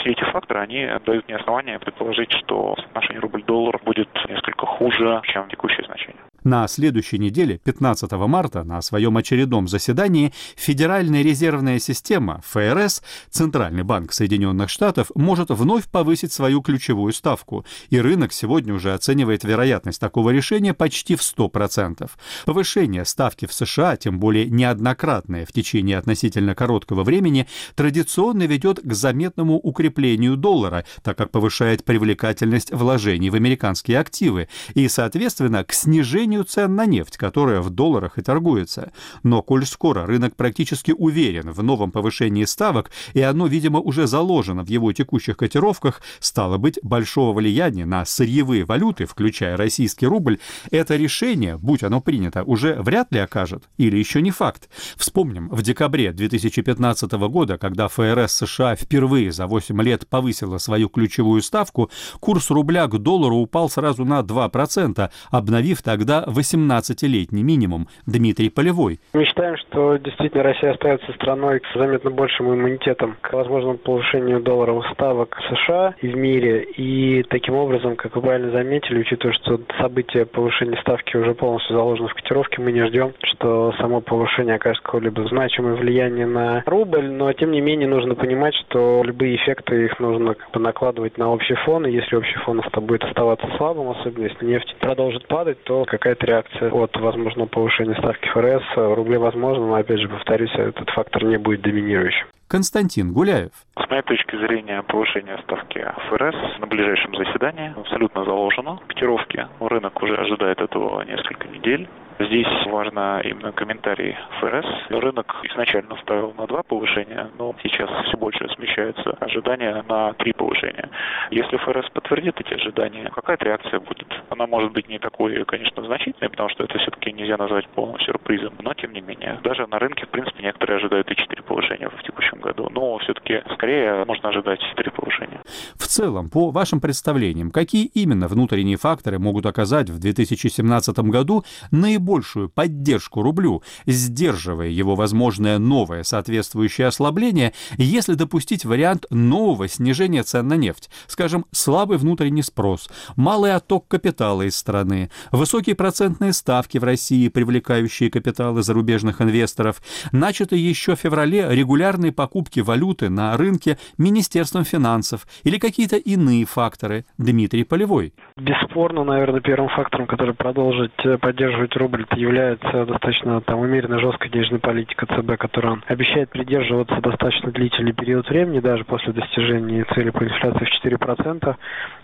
Все 0.00 0.10
эти 0.10 0.24
факторы, 0.24 0.60
они 0.60 0.88
дают 1.04 1.26
мне 1.28 1.36
основания 1.36 1.78
предположить, 1.78 2.32
что 2.32 2.74
соотношение 2.78 3.20
рубль-доллар 3.20 3.80
будет 3.84 4.08
несколько 4.28 4.66
хуже, 4.66 5.20
чем 5.24 5.48
текущее 5.48 5.84
значение. 5.86 6.31
На 6.44 6.66
следующей 6.66 7.18
неделе, 7.18 7.60
15 7.62 8.10
марта, 8.12 8.64
на 8.64 8.82
своем 8.82 9.16
очередном 9.16 9.68
заседании 9.68 10.32
Федеральная 10.56 11.22
резервная 11.22 11.78
система, 11.78 12.42
ФРС, 12.44 13.02
Центральный 13.30 13.84
банк 13.84 14.12
Соединенных 14.12 14.68
Штатов, 14.68 15.12
может 15.14 15.50
вновь 15.50 15.88
повысить 15.88 16.32
свою 16.32 16.60
ключевую 16.60 17.12
ставку, 17.12 17.64
и 17.90 18.00
рынок 18.00 18.32
сегодня 18.32 18.74
уже 18.74 18.92
оценивает 18.92 19.44
вероятность 19.44 20.00
такого 20.00 20.30
решения 20.30 20.74
почти 20.74 21.14
в 21.14 21.20
100%. 21.20 22.10
Повышение 22.44 23.04
ставки 23.04 23.46
в 23.46 23.52
США, 23.52 23.96
тем 23.96 24.18
более 24.18 24.46
неоднократное 24.46 25.46
в 25.46 25.52
течение 25.52 25.96
относительно 25.96 26.56
короткого 26.56 27.04
времени, 27.04 27.46
традиционно 27.76 28.44
ведет 28.44 28.80
к 28.82 28.92
заметному 28.92 29.58
укреплению 29.58 30.36
доллара, 30.36 30.84
так 31.04 31.16
как 31.16 31.30
повышает 31.30 31.84
привлекательность 31.84 32.72
вложений 32.72 33.30
в 33.30 33.36
американские 33.36 34.00
активы 34.00 34.48
и, 34.74 34.88
соответственно, 34.88 35.62
к 35.62 35.72
снижению 35.72 36.31
снижению 36.32 36.44
цен 36.44 36.74
на 36.74 36.86
нефть, 36.86 37.16
которая 37.16 37.60
в 37.60 37.70
долларах 37.70 38.18
и 38.18 38.22
торгуется. 38.22 38.92
Но 39.22 39.42
коль 39.42 39.66
скоро 39.66 40.06
рынок 40.06 40.34
практически 40.36 40.92
уверен 40.92 41.50
в 41.50 41.62
новом 41.62 41.90
повышении 41.90 42.44
ставок, 42.44 42.90
и 43.14 43.20
оно, 43.20 43.46
видимо, 43.46 43.80
уже 43.80 44.06
заложено 44.06 44.64
в 44.64 44.68
его 44.68 44.92
текущих 44.92 45.36
котировках, 45.36 46.00
стало 46.20 46.58
быть, 46.58 46.78
большого 46.82 47.32
влияния 47.32 47.86
на 47.86 48.04
сырьевые 48.04 48.64
валюты, 48.64 49.04
включая 49.06 49.56
российский 49.56 50.06
рубль, 50.06 50.38
это 50.70 50.96
решение, 50.96 51.56
будь 51.58 51.82
оно 51.82 52.00
принято, 52.00 52.44
уже 52.44 52.74
вряд 52.82 53.12
ли 53.12 53.20
окажет, 53.20 53.64
или 53.78 53.98
еще 53.98 54.22
не 54.22 54.30
факт. 54.30 54.68
Вспомним, 54.96 55.48
в 55.48 55.62
декабре 55.62 56.12
2015 56.12 57.12
года, 57.12 57.58
когда 57.58 57.88
ФРС 57.88 58.32
США 58.32 58.74
впервые 58.76 59.32
за 59.32 59.46
8 59.46 59.82
лет 59.82 60.08
повысила 60.08 60.58
свою 60.58 60.88
ключевую 60.88 61.42
ставку, 61.42 61.90
курс 62.20 62.50
рубля 62.50 62.86
к 62.86 62.98
доллару 62.98 63.36
упал 63.36 63.68
сразу 63.68 64.04
на 64.04 64.20
2%, 64.20 65.10
обновив 65.30 65.82
тогда 65.82 66.21
18-летний 66.26 67.42
минимум. 67.42 67.88
Дмитрий 68.06 68.50
Полевой. 68.50 69.00
Мы 69.12 69.24
считаем, 69.24 69.56
что 69.56 69.96
действительно 69.96 70.42
Россия 70.42 70.72
остается 70.72 71.12
страной 71.12 71.60
с 71.72 71.78
заметно 71.78 72.10
большим 72.10 72.52
иммунитетом 72.52 73.16
к 73.20 73.32
возможному 73.32 73.78
повышению 73.78 74.40
долларовых 74.40 74.86
ставок 74.92 75.36
в 75.36 75.56
США 75.56 75.94
и 76.00 76.08
в 76.08 76.16
мире. 76.16 76.64
И 76.76 77.22
таким 77.24 77.54
образом, 77.54 77.96
как 77.96 78.14
вы 78.16 78.22
правильно 78.22 78.50
заметили, 78.50 79.00
учитывая, 79.00 79.34
что 79.34 79.60
события 79.78 80.26
повышения 80.26 80.78
ставки 80.80 81.16
уже 81.16 81.34
полностью 81.34 81.76
заложены 81.76 82.08
в 82.08 82.14
котировке, 82.14 82.60
мы 82.60 82.72
не 82.72 82.86
ждем, 82.86 83.12
что 83.22 83.72
само 83.78 84.00
повышение 84.00 84.56
окажет 84.56 84.82
какое-либо 84.82 85.26
значимое 85.28 85.74
влияние 85.74 86.26
на 86.26 86.62
рубль. 86.66 87.10
Но, 87.10 87.32
тем 87.32 87.50
не 87.50 87.60
менее, 87.60 87.88
нужно 87.88 88.14
понимать, 88.14 88.54
что 88.54 89.02
любые 89.04 89.36
эффекты 89.36 89.84
их 89.84 89.98
нужно 89.98 90.34
как 90.34 90.50
бы 90.52 90.60
накладывать 90.60 91.18
на 91.18 91.30
общий 91.30 91.54
фон. 91.54 91.86
И 91.86 91.92
если 91.92 92.16
общий 92.16 92.38
фон 92.40 92.62
будет 92.82 93.04
оставаться 93.04 93.46
слабым, 93.56 93.90
особенно 93.90 94.24
если 94.24 94.44
нефть 94.44 94.74
продолжит 94.80 95.26
падать, 95.26 95.62
то 95.64 95.84
какая 95.84 96.11
какая-то 96.12 96.26
реакция 96.26 96.70
от 96.70 96.96
возможного 96.96 97.46
повышения 97.46 97.94
ставки 97.94 98.28
ФРС 98.28 98.62
в 98.76 98.94
рубле 98.94 99.18
возможно, 99.18 99.66
но 99.66 99.74
опять 99.74 100.00
же 100.00 100.08
повторюсь, 100.08 100.52
этот 100.54 100.88
фактор 100.90 101.24
не 101.24 101.38
будет 101.38 101.62
доминирующим. 101.62 102.26
Константин 102.48 103.12
Гуляев. 103.12 103.50
С 103.78 103.88
моей 103.88 104.02
точки 104.02 104.36
зрения, 104.36 104.82
повышение 104.82 105.38
ставки 105.44 105.82
ФРС 106.08 106.58
на 106.60 106.66
ближайшем 106.66 107.14
заседании 107.14 107.72
абсолютно 107.78 108.24
заложено. 108.24 108.78
Котировки 108.88 109.46
рынок 109.60 110.02
уже 110.02 110.14
ожидает 110.16 110.60
этого 110.60 111.02
несколько 111.02 111.48
недель. 111.48 111.88
Здесь 112.26 112.66
важно 112.66 113.20
именно 113.24 113.52
комментарий 113.52 114.16
ФРС. 114.38 114.66
Рынок 114.90 115.34
изначально 115.44 115.96
ставил 116.02 116.32
на 116.38 116.46
два 116.46 116.62
повышения, 116.62 117.28
но 117.38 117.54
сейчас 117.62 117.90
все 118.06 118.16
больше 118.16 118.48
смещаются 118.50 119.16
ожидания 119.20 119.82
на 119.88 120.12
три 120.14 120.32
повышения. 120.32 120.88
Если 121.30 121.56
ФРС 121.56 121.88
подтвердит 121.90 122.40
эти 122.40 122.54
ожидания, 122.54 123.10
какая-то 123.12 123.44
реакция 123.44 123.80
будет. 123.80 124.06
Она 124.28 124.46
может 124.46 124.72
быть 124.72 124.88
не 124.88 124.98
такой, 124.98 125.44
конечно, 125.44 125.82
значительной, 125.82 126.30
потому 126.30 126.48
что 126.50 126.64
это 126.64 126.78
все-таки 126.78 127.12
нельзя 127.12 127.36
назвать 127.36 127.66
полным 127.68 127.98
сюрпризом, 128.00 128.54
но 128.60 128.72
тем 128.74 128.92
не 128.92 129.00
менее. 129.00 129.40
Даже 129.42 129.66
на 129.66 129.78
рынке, 129.78 130.06
в 130.06 130.10
принципе, 130.10 130.42
некоторые 130.44 130.76
ожидают 130.76 131.10
и 131.10 131.16
четыре 131.16 131.42
повышения 131.42 131.88
в 131.88 132.02
текущем 132.02 132.38
году, 132.40 132.68
но 132.70 132.98
все-таки 132.98 133.42
скорее 133.54 134.04
можно 134.04 134.28
ожидать 134.28 134.60
три 134.76 134.90
повышения. 134.90 135.31
В 135.76 135.88
целом, 135.88 136.30
по 136.30 136.50
вашим 136.50 136.80
представлениям, 136.80 137.50
какие 137.50 137.86
именно 137.86 138.28
внутренние 138.28 138.76
факторы 138.76 139.18
могут 139.18 139.46
оказать 139.46 139.90
в 139.90 139.98
2017 139.98 140.98
году 141.00 141.44
наиболее 141.70 142.12
большую 142.12 142.50
поддержку 142.50 143.22
рублю, 143.22 143.62
сдерживая 143.86 144.68
его 144.68 144.94
возможное 144.94 145.58
новое 145.58 146.02
соответствующее 146.02 146.88
ослабление, 146.88 147.54
если 147.78 148.12
допустить 148.12 148.66
вариант 148.66 149.06
нового 149.08 149.66
снижения 149.66 150.22
цен 150.22 150.46
на 150.46 150.58
нефть, 150.58 150.90
скажем, 151.06 151.46
слабый 151.52 151.96
внутренний 151.96 152.42
спрос, 152.42 152.90
малый 153.16 153.54
отток 153.54 153.88
капитала 153.88 154.42
из 154.42 154.56
страны, 154.56 155.10
высокие 155.30 155.74
процентные 155.74 156.34
ставки 156.34 156.76
в 156.76 156.84
России, 156.84 157.28
привлекающие 157.28 158.10
капиталы 158.10 158.62
зарубежных 158.62 159.22
инвесторов, 159.22 159.82
начатые 160.12 160.68
еще 160.68 160.94
в 160.94 161.00
феврале 161.00 161.48
регулярные 161.50 162.12
покупки 162.12 162.60
валют 162.60 162.82
валюты 162.82 163.08
на 163.08 163.36
рынке 163.36 163.78
Министерством 163.96 164.64
финансов 164.64 165.26
или 165.44 165.58
какие-то 165.58 165.96
иные 165.96 166.44
факторы? 166.44 167.04
Дмитрий 167.18 167.64
Полевой. 167.64 168.12
Бесспорно, 168.36 169.04
наверное, 169.04 169.40
первым 169.40 169.68
фактором, 169.70 170.06
который 170.06 170.34
продолжит 170.34 170.92
э, 171.04 171.18
поддерживать 171.18 171.76
рубль, 171.76 172.06
является 172.16 172.86
достаточно 172.86 173.40
там 173.40 173.60
умеренно 173.60 173.98
жесткая 173.98 174.30
денежная 174.30 174.58
политика 174.58 175.06
ЦБ, 175.06 175.38
которая 175.38 175.80
обещает 175.86 176.30
придерживаться 176.30 177.00
достаточно 177.00 177.50
длительный 177.50 177.92
период 177.92 178.28
времени, 178.28 178.60
даже 178.60 178.84
после 178.84 179.12
достижения 179.12 179.84
цели 179.94 180.10
по 180.10 180.24
инфляции 180.24 180.64
в 180.64 180.86
4%. 180.86 181.56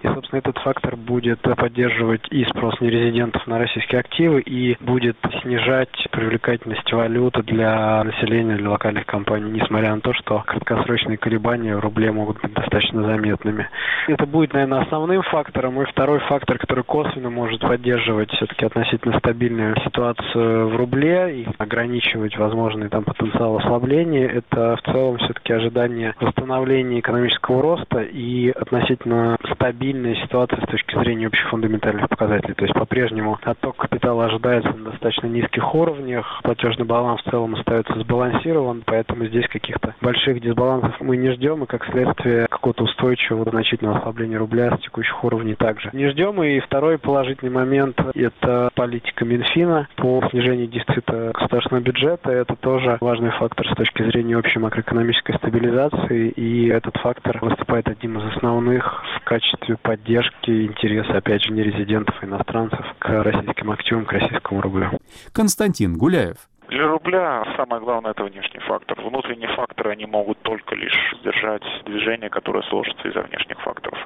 И, 0.03 0.07
собственно, 0.07 0.39
этот 0.39 0.59
фактор 0.59 0.97
будет 0.97 1.41
поддерживать 1.41 2.27
и 2.31 2.45
спрос 2.45 2.81
нерезидентов 2.81 3.47
на 3.47 3.59
российские 3.59 4.01
активы, 4.01 4.41
и 4.41 4.77
будет 4.81 5.17
снижать 5.43 6.09
привлекательность 6.11 6.91
валюты 6.93 7.43
для 7.43 8.03
населения, 8.05 8.57
для 8.57 8.71
локальных 8.71 9.07
компаний, 9.07 9.51
несмотря 9.51 9.95
на 9.95 10.01
то, 10.01 10.13
что 10.15 10.43
краткосрочные 10.47 11.19
колебания 11.19 11.77
в 11.77 11.81
рубле 11.81 12.13
могут 12.13 12.41
быть 12.41 12.53
достаточно 12.53 13.03
заметными. 13.19 13.69
Это 14.07 14.27
будет, 14.27 14.53
наверное, 14.53 14.81
основным 14.81 15.23
фактором. 15.23 15.83
И 15.83 15.85
второй 15.87 16.21
фактор, 16.21 16.59
который 16.59 16.85
косвенно 16.85 17.31
может 17.31 17.61
поддерживать 17.61 18.31
все-таки 18.31 18.65
относительно 18.65 19.19
стабильную 19.19 19.77
ситуацию 19.85 20.69
в 20.69 20.77
рубле 20.77 21.43
и 21.43 21.49
ограничивать 21.59 22.37
возможный 22.39 22.89
там 22.89 23.05
потенциал 23.05 23.59
ослабления, 23.59 24.29
это 24.29 24.77
в 24.77 24.91
целом 24.91 25.19
все-таки 25.19 25.53
ожидание 25.53 26.15
восстановления 26.21 27.01
экономического 27.01 27.61
роста 27.61 28.01
и 28.01 28.51
относительно 28.51 29.37
стабильная 29.53 30.15
ситуация 30.17 30.61
с 30.63 30.71
точки 30.71 30.99
зрения 30.99 31.27
общих 31.27 31.49
фундаментальных 31.49 32.09
показателей. 32.09 32.55
То 32.55 32.65
есть 32.65 32.75
по-прежнему 32.75 33.39
отток 33.43 33.77
капитала 33.77 34.27
ожидается 34.27 34.73
на 34.73 34.91
достаточно 34.91 35.27
низких 35.27 35.75
уровнях, 35.75 36.41
платежный 36.43 36.87
баланс 36.87 37.21
в 37.23 37.31
целом 37.31 37.55
остается 37.55 37.99
сбалансирован, 37.99 38.83
поэтому 38.87 39.27
здесь 39.27 39.47
каких-то 39.49 39.95
больших 40.01 40.41
дисбалансов 40.41 40.95
мы 41.01 41.17
не 41.17 41.31
ждем, 41.33 41.65
и 41.65 41.67
как 41.67 41.85
следствие 41.87 42.47
какого-то 42.49 42.85
устойчивого 42.85 43.08
значительного 43.51 43.99
ослабления 43.99 44.39
рубля 44.39 44.77
с 44.77 44.81
текущих 44.81 45.23
уровней 45.25 45.55
также 45.55 45.91
не 45.93 46.09
ждем. 46.09 46.43
И 46.43 46.61
второй 46.61 46.99
положительный 46.99 47.51
момент– 47.51 47.99
это 48.15 48.71
политика 48.75 49.25
Минфина 49.25 49.89
по 49.97 50.23
снижению 50.31 50.69
дефицита 50.69 51.33
государственного 51.35 51.83
бюджета. 51.83 52.31
Это 52.31 52.57
тоже 52.57 52.99
важный 53.01 53.31
фактор 53.31 53.67
с 53.69 53.75
точки 53.75 54.03
зрения 54.05 54.37
общей 54.37 54.59
макроэкономической 54.59 55.37
стабилизации, 55.37 56.29
и 56.31 56.69
этот 56.69 56.97
фактор 56.97 57.39
выступает 57.41 57.89
одним 57.89 58.19
из 58.19 58.37
основных 58.37 59.03
в 59.17 59.25
качестве 59.25 59.77
поддержки 59.77 60.67
интереса, 60.67 61.17
опять 61.19 61.43
же, 61.43 61.53
нерезидентов 61.53 62.23
иностранцев 62.23 62.85
к 62.99 63.09
российским 63.23 63.71
активам, 63.71 64.05
к 64.05 64.13
российскому 64.13 64.61
рублю. 64.61 64.91
Константин 65.33 65.97
Гуляев. 65.97 66.37
Для 66.69 66.87
рубля 66.87 67.45
самое 67.57 67.81
главное 67.81 68.11
это 68.11 68.25
внешний 68.25 68.61
фактор. 68.61 69.01
Внутренние 69.01 69.49
факторы, 69.49 69.93
они 69.93 70.05
могут 70.05 70.39
только 70.43 70.75
лишь 70.75 71.15
сдержать 71.19 71.63
движение, 71.87 72.29
которое 72.29 72.63
сложится 72.65 73.09
из-за 73.09 73.23
внешних 73.23 73.59
факторов. 73.61 73.99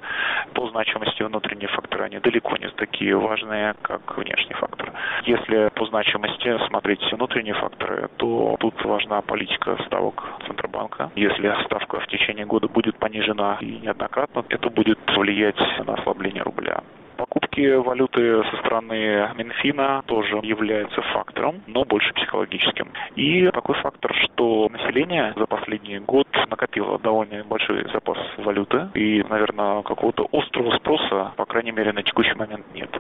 По 0.55 0.69
значимости 0.69 1.25
внутренние 1.25 1.69
факторы, 1.69 2.05
они 2.05 2.21
далеко 2.21 2.57
не 2.57 2.69
такие 2.69 3.17
важные, 3.17 3.75
как 3.83 4.17
внешний 4.17 4.55
фактор. 4.55 4.93
Если 5.25 5.71
по 5.75 5.87
значимости 5.87 6.57
смотреть 6.69 7.03
внутренние 7.13 7.55
факторы, 7.55 8.09
то 8.17 8.57
тут 8.61 8.85
важна 8.85 9.21
политика 9.23 9.77
ставок 9.87 10.23
Центробанка. 10.47 11.11
Если 11.17 11.53
ставка 11.65 11.99
в 11.99 12.07
течение 12.07 12.47
года 12.47 12.69
будет 12.69 12.97
понижена 12.97 13.59
и 13.61 13.79
неоднократно, 13.79 14.45
это 14.49 14.71
будет 14.71 15.01
влиять 15.17 15.59
на 15.85 15.95
ослабление 15.95 16.45
рубля. 16.45 16.85
Покупки 17.23 17.77
валюты 17.77 18.43
со 18.51 18.57
стороны 18.57 19.31
Минфина 19.37 20.03
тоже 20.07 20.41
является 20.43 21.01
фактором, 21.15 21.63
но 21.69 21.85
больше 21.85 22.13
психологическим. 22.15 22.89
И 23.15 23.49
такой 23.53 23.77
фактор, 23.77 24.13
что 24.25 24.69
население 24.69 25.33
за 25.37 25.47
последний 25.47 26.01
год 26.01 26.27
накопило 26.51 26.99
довольно 26.99 27.45
большой 27.45 27.85
запас 27.93 28.19
валюты, 28.39 28.89
и, 28.95 29.25
наверное, 29.31 29.83
какого-то 29.83 30.27
острого 30.33 30.77
спроса, 30.79 31.33
по 31.37 31.45
крайней 31.45 31.71
мере, 31.71 31.93
на 31.93 32.03
текущий 32.03 32.35
момент 32.35 32.67
нет. 32.75 32.91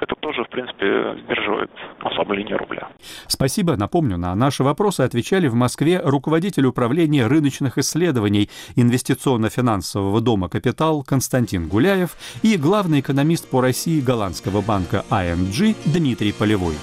Это 0.00 0.14
тоже, 0.20 0.44
в 0.44 0.48
принципе, 0.48 1.14
сдерживает 1.24 1.70
ослабление 2.00 2.56
рубля. 2.56 2.88
Спасибо. 3.26 3.76
Напомню, 3.76 4.16
на 4.16 4.34
наши 4.34 4.62
вопросы 4.62 5.02
отвечали 5.02 5.48
в 5.48 5.54
Москве 5.54 6.00
руководитель 6.02 6.64
управления 6.64 7.26
рыночных 7.26 7.76
исследований 7.76 8.48
инвестиционно-финансового 8.76 10.22
дома 10.22 10.48
«Капитал» 10.48 11.02
Константин 11.06 11.68
Гуляев 11.68 12.16
и 12.42 12.56
главный 12.56 13.00
экономист 13.00 13.50
по 13.50 13.65
России 13.66 14.00
голландского 14.00 14.60
банка 14.60 15.04
ING 15.10 15.74
Дмитрий 15.86 16.30
Полевой. 16.30 16.76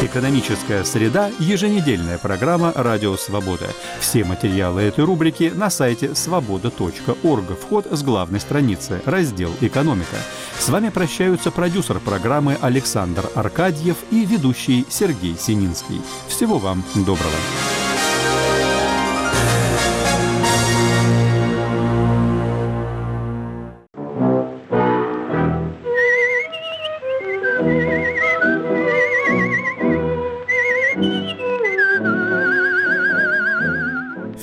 Экономическая 0.00 0.82
среда– 0.82 1.30
еженедельная 1.38 2.16
программа 2.16 2.72
«Радио 2.74 3.18
Свобода». 3.18 3.66
Все 4.00 4.24
материалы 4.24 4.80
этой 4.80 5.04
рубрики 5.04 5.52
на 5.54 5.68
сайте 5.68 6.14
свобода.орг. 6.14 7.58
Вход 7.60 7.86
с 7.90 8.02
главной 8.02 8.40
страницы, 8.40 9.02
раздел 9.04 9.52
«Экономика». 9.60 10.16
С 10.58 10.70
вами 10.70 10.88
прощаются 10.88 11.50
продюсер 11.50 12.00
программы 12.00 12.56
Александр 12.62 13.28
Аркадьев 13.34 13.98
и 14.10 14.24
ведущий 14.24 14.86
Сергей 14.88 15.36
Сининский. 15.38 16.00
Всего 16.28 16.56
вам 16.56 16.82
доброго. 16.94 17.79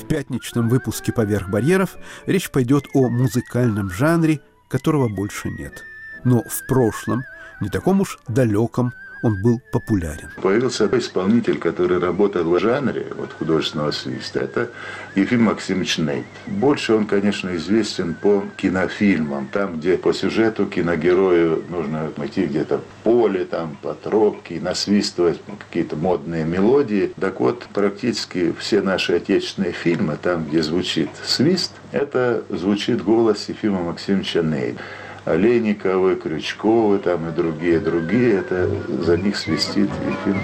Пятничном 0.08 0.68
выпуске 0.68 1.12
«Поверх 1.12 1.48
барьеров» 1.48 1.96
речь 2.26 2.50
пойдет 2.50 2.86
о 2.94 3.08
музыкальном 3.08 3.90
жанре, 3.90 4.40
которого 4.68 5.08
больше 5.08 5.50
нет. 5.50 5.84
Но 6.24 6.42
в 6.42 6.66
прошлом, 6.66 7.22
не 7.60 7.68
таком 7.68 8.00
уж 8.00 8.18
далеком, 8.26 8.92
он 9.22 9.42
был 9.42 9.60
популярен. 9.72 10.30
Появился 10.40 10.88
исполнитель, 10.92 11.58
который 11.58 11.98
работал 11.98 12.44
в 12.44 12.58
жанре 12.58 13.06
вот, 13.16 13.32
художественного 13.32 13.90
свиста. 13.90 14.40
Это 14.40 14.70
Ефим 15.14 15.44
Максимович 15.44 15.98
Нейт. 15.98 16.26
Больше 16.46 16.94
он, 16.94 17.06
конечно, 17.06 17.54
известен 17.56 18.14
по 18.14 18.44
кинофильмам. 18.56 19.48
Там, 19.48 19.78
где 19.78 19.98
по 19.98 20.12
сюжету 20.12 20.66
киногерою 20.66 21.64
нужно 21.68 22.10
идти 22.24 22.46
где-то 22.46 22.78
в 22.78 23.04
поле, 23.04 23.44
там, 23.44 23.76
по 23.82 23.94
тропке, 23.94 24.60
насвистывать 24.60 25.40
какие-то 25.58 25.96
модные 25.96 26.44
мелодии. 26.44 27.12
Так 27.20 27.40
вот, 27.40 27.66
практически 27.72 28.54
все 28.58 28.82
наши 28.82 29.14
отечественные 29.14 29.72
фильмы, 29.72 30.16
там, 30.20 30.44
где 30.44 30.62
звучит 30.62 31.10
свист, 31.24 31.72
это 31.92 32.44
звучит 32.50 33.02
голос 33.02 33.48
Ефима 33.48 33.82
Максимовича 33.82 34.42
Нейта. 34.42 34.80
Олейниковы, 35.28 36.16
Крючковы 36.16 36.98
там 36.98 37.28
и 37.28 37.32
другие, 37.32 37.80
другие, 37.80 38.38
это 38.38 38.66
за 39.04 39.18
них 39.18 39.36
свистит 39.36 39.90
Ефим 40.06 40.40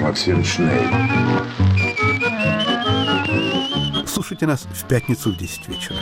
Максим 0.00 0.42
Шней. 0.42 0.88
Слушайте 4.06 4.46
нас 4.46 4.62
в 4.72 4.88
пятницу 4.88 5.30
в 5.30 5.36
10 5.36 5.68
вечера. 5.68 5.96